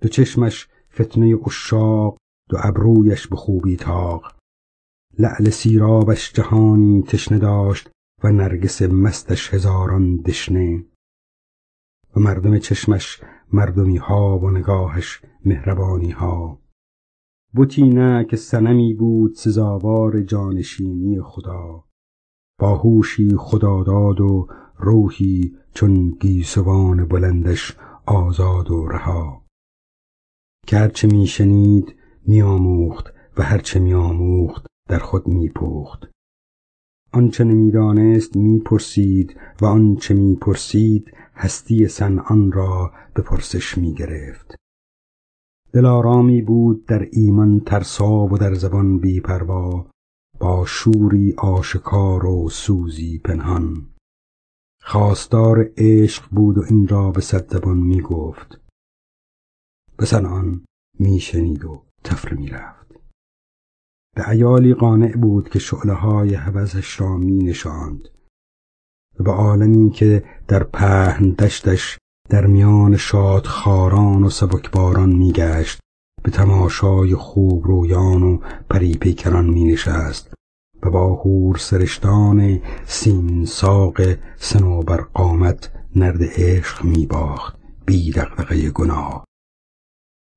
[0.00, 2.16] دو چشمش فتنه اشاق
[2.48, 4.34] دو ابرویش به خوبی تاق
[5.18, 7.90] لعل سیرابش جهانی تشنه داشت
[8.24, 10.84] و نرگس مستش هزاران دشنه.
[12.16, 13.20] و مردم چشمش
[13.52, 16.58] مردمی ها و نگاهش مهربانی ها
[17.54, 21.84] بوتی نه که سنمی بود سزاوار جانشینی خدا.
[22.58, 24.48] با هوشی خداداد و
[24.78, 27.76] روحی چون گیسوان بلندش
[28.06, 29.42] آزاد و رها.
[30.66, 31.96] که هرچه میشنید
[32.26, 36.10] میآموخت و هرچه میآموخت در خود میپخت
[37.12, 41.88] آنچه نمی‌دانست می‌پرسید و آنچه می‌پرسید هستی
[42.28, 44.54] آن را به پرسش می‌گرفت
[45.72, 49.86] دلارامی بود در ایمان ترسا و در زبان بیپروا
[50.42, 53.86] با شوری آشکار و سوزی پنهان.
[54.82, 58.60] خواستار عشق بود و این را به صد زبان می گفت.
[59.96, 60.64] به سنان
[60.98, 62.86] می شنید و تفره می رفت.
[64.16, 68.08] به ایالی قانع بود که شعله های حوزش را می نشاند.
[69.18, 71.98] و به عالمی که در پهن دشتش
[72.28, 75.80] در میان شاد خاران و سبکباران میگشت
[76.22, 78.38] به تماشای خوب رویان و
[78.70, 80.34] پری پیکران می نشست
[80.82, 84.00] و با هور سرشتان سین ساق
[84.36, 89.24] سنوبر قامت نرد عشق می باخت بی دغدغه گناه.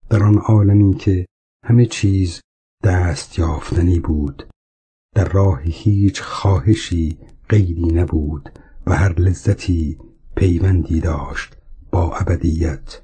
[0.09, 1.25] در آن عالمی که
[1.65, 2.41] همه چیز
[2.83, 4.47] دست یافتنی بود
[5.15, 7.17] در راه هیچ خواهشی
[7.49, 9.97] قیدی نبود و هر لذتی
[10.35, 11.57] پیوندی داشت
[11.91, 13.01] با ابدیت.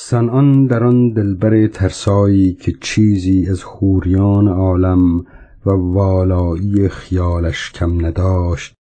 [0.00, 5.18] سنان در آن دلبر ترسایی که چیزی از خوریان عالم
[5.66, 8.74] و والایی خیالش کم نداشت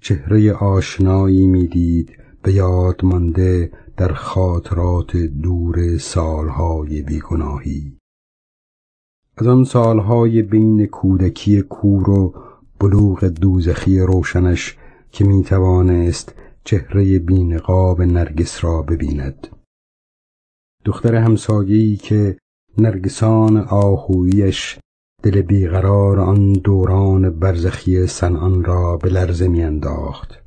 [0.00, 2.10] چهره آشنایی می‌دید
[2.42, 7.96] به یاد مانده در خاطرات دور سالهای بیگناهی.
[9.36, 12.34] از آن سالهای بین کودکی کور و
[12.80, 14.76] بلوغ دوزخی روشنش
[15.10, 16.34] که می توانست
[16.64, 19.59] چهره بینقاب نرگس را ببیند.
[20.84, 22.36] دختر همسایه‌ای که
[22.78, 24.78] نرگسان آهویش
[25.22, 30.42] دل بیقرار آن دوران برزخی سنان را به لرزه میانداخت.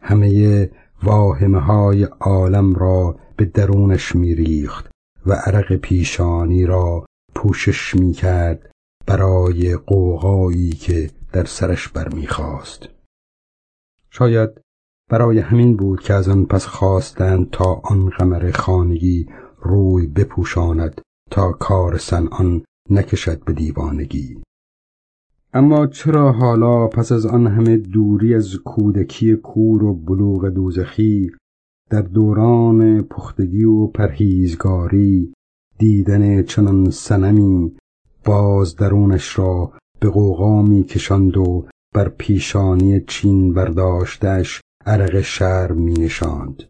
[0.00, 0.70] همه
[1.02, 4.90] واهمه های عالم را به درونش میریخت
[5.26, 8.70] و عرق پیشانی را پوشش می‌کرد
[9.06, 12.88] برای قوقایی که در سرش برمیخواست
[14.10, 14.50] شاید
[15.10, 19.26] برای همین بود که از آن پس خواستند تا آن قمر خانگی
[19.62, 21.98] روی بپوشاند تا کار
[22.30, 24.42] آن نکشد به دیوانگی
[25.54, 31.30] اما چرا حالا پس از آن همه دوری از کودکی کور و بلوغ دوزخی
[31.90, 35.32] در دوران پختگی و پرهیزگاری
[35.78, 37.76] دیدن چنان سنمی
[38.24, 45.92] باز درونش را به قوقا می کشاند و بر پیشانی چین برداشتش عرق شرم می
[45.92, 46.62] نشاند.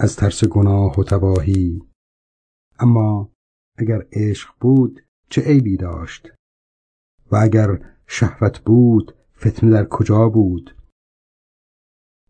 [0.00, 1.82] از ترس گناه و تباهی.
[2.78, 3.32] اما
[3.78, 6.32] اگر عشق بود چه عیبی داشت؟
[7.32, 10.76] و اگر شهوت بود فتنه در کجا بود؟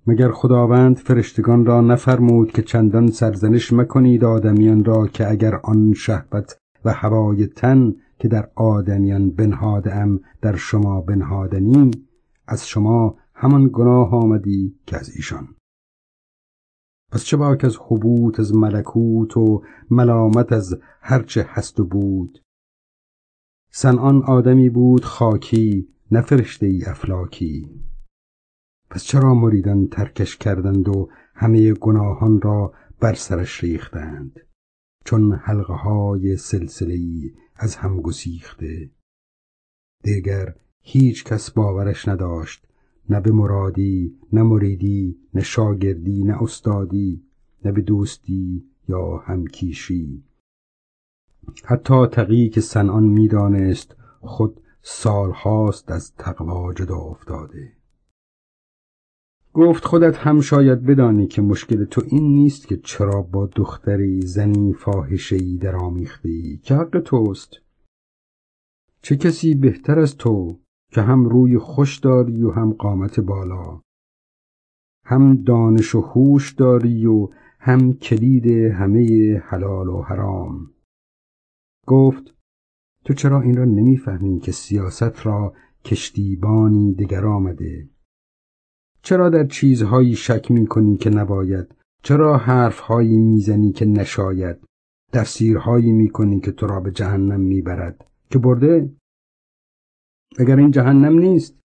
[0.07, 6.59] مگر خداوند فرشتگان را نفرمود که چندان سرزنش مکنید آدمیان را که اگر آن شهوت
[6.85, 11.91] و هوای تن که در آدمیان بنهادم در شما بنهادنی
[12.47, 15.58] از شما همان گناه آمدی که از ایشان.
[17.13, 22.43] پس چه باک از حبوط از ملکوت و ملامت از هرچه هست و بود؟
[23.71, 26.25] سنان آدمی بود خاکی نه
[26.61, 27.81] ای افلاکی.
[28.91, 34.41] پس چرا مریدان ترکش کردند و همه گناهان را بر سرش ریختند؟
[35.05, 36.99] چون حلقه های سلسله
[37.57, 38.91] از هم گسیخته.
[40.03, 42.68] دیگر هیچ کس باورش نداشت
[43.11, 47.23] نه به مرادی نه مریدی نه شاگردی نه استادی
[47.65, 50.25] نه به دوستی یا همکیشی.
[51.65, 57.73] حتی تقی که سنان می‌دانست خود سالهاست از تقوا جدا افتاده.
[59.55, 64.73] گفت خودت هم شاید بدانی که مشکل تو این نیست که چرا با دختری زنی
[64.73, 67.57] فاحشهای در آمیختی که حق توست.
[69.03, 70.59] چه کسی بهتر از تو
[70.93, 73.81] که هم روی خوش داری و هم قامت بالا.
[75.05, 77.29] هم دانش و هوش داری و
[77.61, 80.71] هم کلید همه حلال و حرام.
[81.87, 82.35] گفت
[83.05, 85.53] تو چرا این را نمی‌فهمی که سیاست را
[85.85, 87.89] کشتیبانی دگر آمده؟
[89.03, 94.57] چرا در چیزهایی شک می کنی که نباید؟ چرا حرفهایی می‌زنی که نشاید؟
[95.13, 98.93] تفسیرهایی می کنی که تو را به جهنم می‌برد؟ که برده؟
[100.39, 101.59] اگر این جهنم نیست.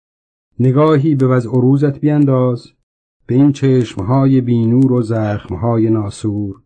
[0.59, 2.71] نگاهی به وضع روزت بینداز
[3.27, 6.61] به این چشمهای بینور و زخمهای ناسور.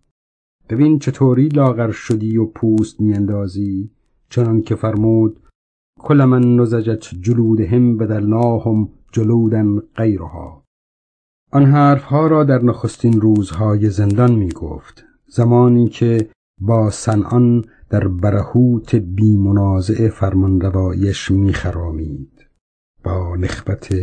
[0.69, 3.91] ببین چطوری لاغر شدی و پوست میاندازی.
[4.29, 5.39] چنان که فرمود
[5.99, 10.63] کل من نزجت جلودهم بدلناهم جلودن غیرها.
[11.51, 16.29] آن حرفها را در نخستین روزهای زندان می گفت زمانی که
[16.61, 22.47] با سنان در برهوت بی منازع فرمان روایش می خرامید.
[23.03, 23.93] با نخبت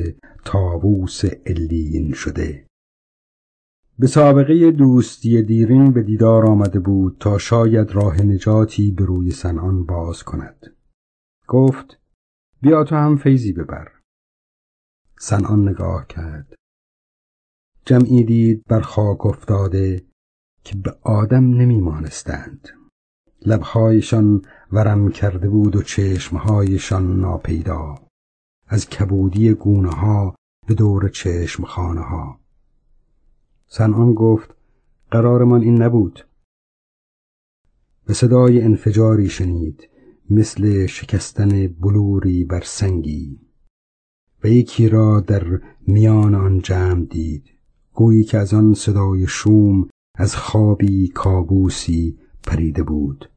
[0.44, 2.66] تابوس علیین شده.
[3.98, 9.84] به سابقه دوستی دیرین به دیدار آمده بود تا شاید راه نجاتی به روی سنان
[9.84, 10.76] باز کند.
[11.48, 11.98] گفت
[12.62, 13.92] بیا تو هم فیضی ببر.
[15.18, 16.54] سنان نگاه کرد.
[17.86, 20.06] جمعی دید بر خاک افتاده
[20.64, 22.68] که به آدم نمیمانستند
[23.46, 24.42] لبهایشان
[24.72, 27.94] ورم کرده بود و چشمهایشان ناپیدا.
[28.66, 30.34] از کبودی گونه ها
[30.66, 32.40] به دور چشم خانه ها
[33.66, 34.54] سنان گفت
[35.10, 36.26] قرارمان این نبود.
[38.06, 39.88] به صدای انفجاری شنید
[40.30, 43.40] مثل شکستن بلوری بر سنگی.
[44.44, 47.44] و یکی را در میان آن جمع دید.
[47.92, 53.30] گویی که از آن صدای شوم از خوابی کابوسی پریده بود.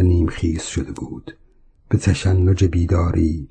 [0.00, 1.36] و نیمخیز شده بود.
[1.88, 3.48] به تشنج بیداری.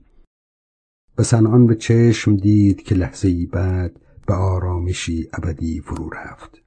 [1.18, 6.62] و سنان به چشم دید که لحظه ای بعد به آرامشی ابدی فرو رفت.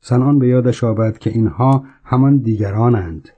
[0.00, 3.28] سنان به یادش آمد که اینها همان دیگرانند.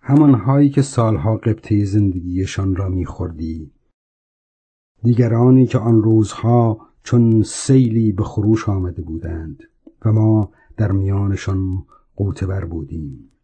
[0.00, 3.72] همانهایی که سالها قبطه زندگیشان را میخوردی.
[5.02, 9.62] دیگرانی که آن روزها چون سیلی به خروش آمده بودند
[10.04, 11.86] و ما در میانشان
[12.16, 13.35] قوتبر بودیم.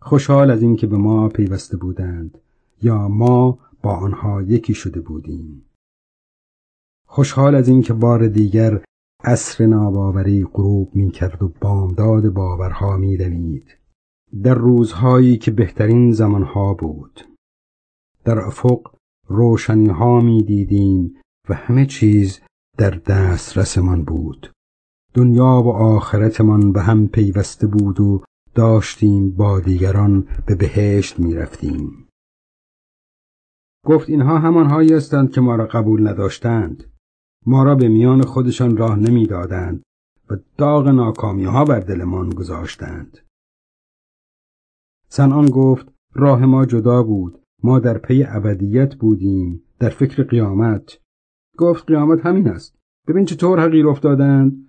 [0.00, 2.38] خوشحال از اینکه به ما پیوسته بودند
[2.82, 5.64] یا ما با آنها یکی شده بودیم.
[7.06, 8.84] خوشحال از اینکه بار دیگر
[9.24, 13.76] عصر ناباوری غروب می کرد و بامداد باورها می دمید.
[14.42, 17.20] در روزهایی که بهترین زمانها بود.
[18.24, 18.94] در افق
[19.28, 21.16] روشنی ها دیدیم
[21.48, 22.40] و همه چیز
[22.76, 24.52] در دسترسمان بود.
[25.14, 28.22] دنیا و آخرتمان به هم پیوسته بود و
[28.58, 32.08] داشتیم با دیگران به بهشت می رفتیم.
[33.86, 36.84] گفت اینها همانهایی هستند که ما را قبول نداشتند.
[37.46, 39.82] ما را به میان خودشان راه نمی‌دادند
[40.30, 43.18] و داغ ناکامی ها بر دلمان گذاشتند.
[45.08, 47.42] سنان گفت راه ما جدا بود.
[47.62, 50.98] ما در پی ابدیت بودیم در فکر قیامت.
[51.58, 52.76] گفت قیامت همین است.
[53.08, 54.68] ببین چطور حقیر افتادند.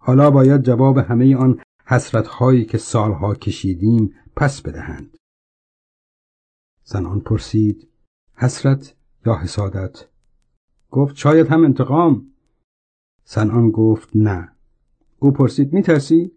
[0.00, 5.16] حالا باید جواب همه آن حسرت هایی که سالها کشیدیم پس بدهند.
[6.84, 7.88] زنان پرسید
[8.34, 8.94] حسرت
[9.26, 10.08] یا حسادت؟
[10.90, 12.34] گفت شاید هم انتقام.
[13.24, 14.56] سنان گفت نه.
[15.18, 16.32] او پرسید میترسی؟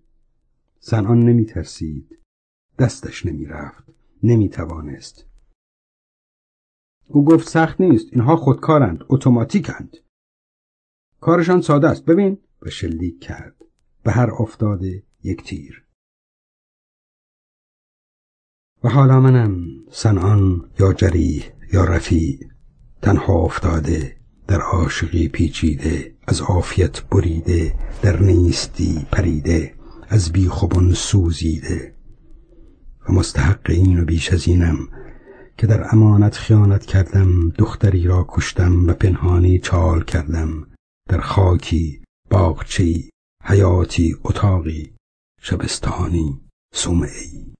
[0.79, 2.19] سنان نمیترسید.
[2.79, 3.83] دستش نمی‌رفت.
[4.23, 5.25] نمی‌توانست.
[7.07, 8.07] او گفت سخت نیست.
[8.11, 9.03] اینها خودکارند.
[9.09, 9.97] اتوماتیکند.
[11.19, 12.05] کارشان ساده است.
[12.05, 12.37] ببین.
[12.61, 13.65] و شلیک کرد.
[14.03, 15.83] به هر افتاده یک تیر.
[18.83, 22.39] و حالا منم سنان یا جریح یا رفیع
[23.01, 24.17] تنها افتاده
[24.47, 29.75] در عاشقی پیچیده از عافیت بریده در نیستی پریده
[30.09, 31.95] از بیخوبان سوزیده.
[33.09, 34.77] و مستحق این و بیش از اینم
[35.57, 40.67] که در امانت خیانت کردم دختری را کشتم و پنهانی چال کردم
[41.09, 43.09] در خاکی باغچه‌ای
[43.43, 44.93] حیاتی اتاقی.
[45.43, 46.41] شبستانی
[46.73, 47.50] سومعی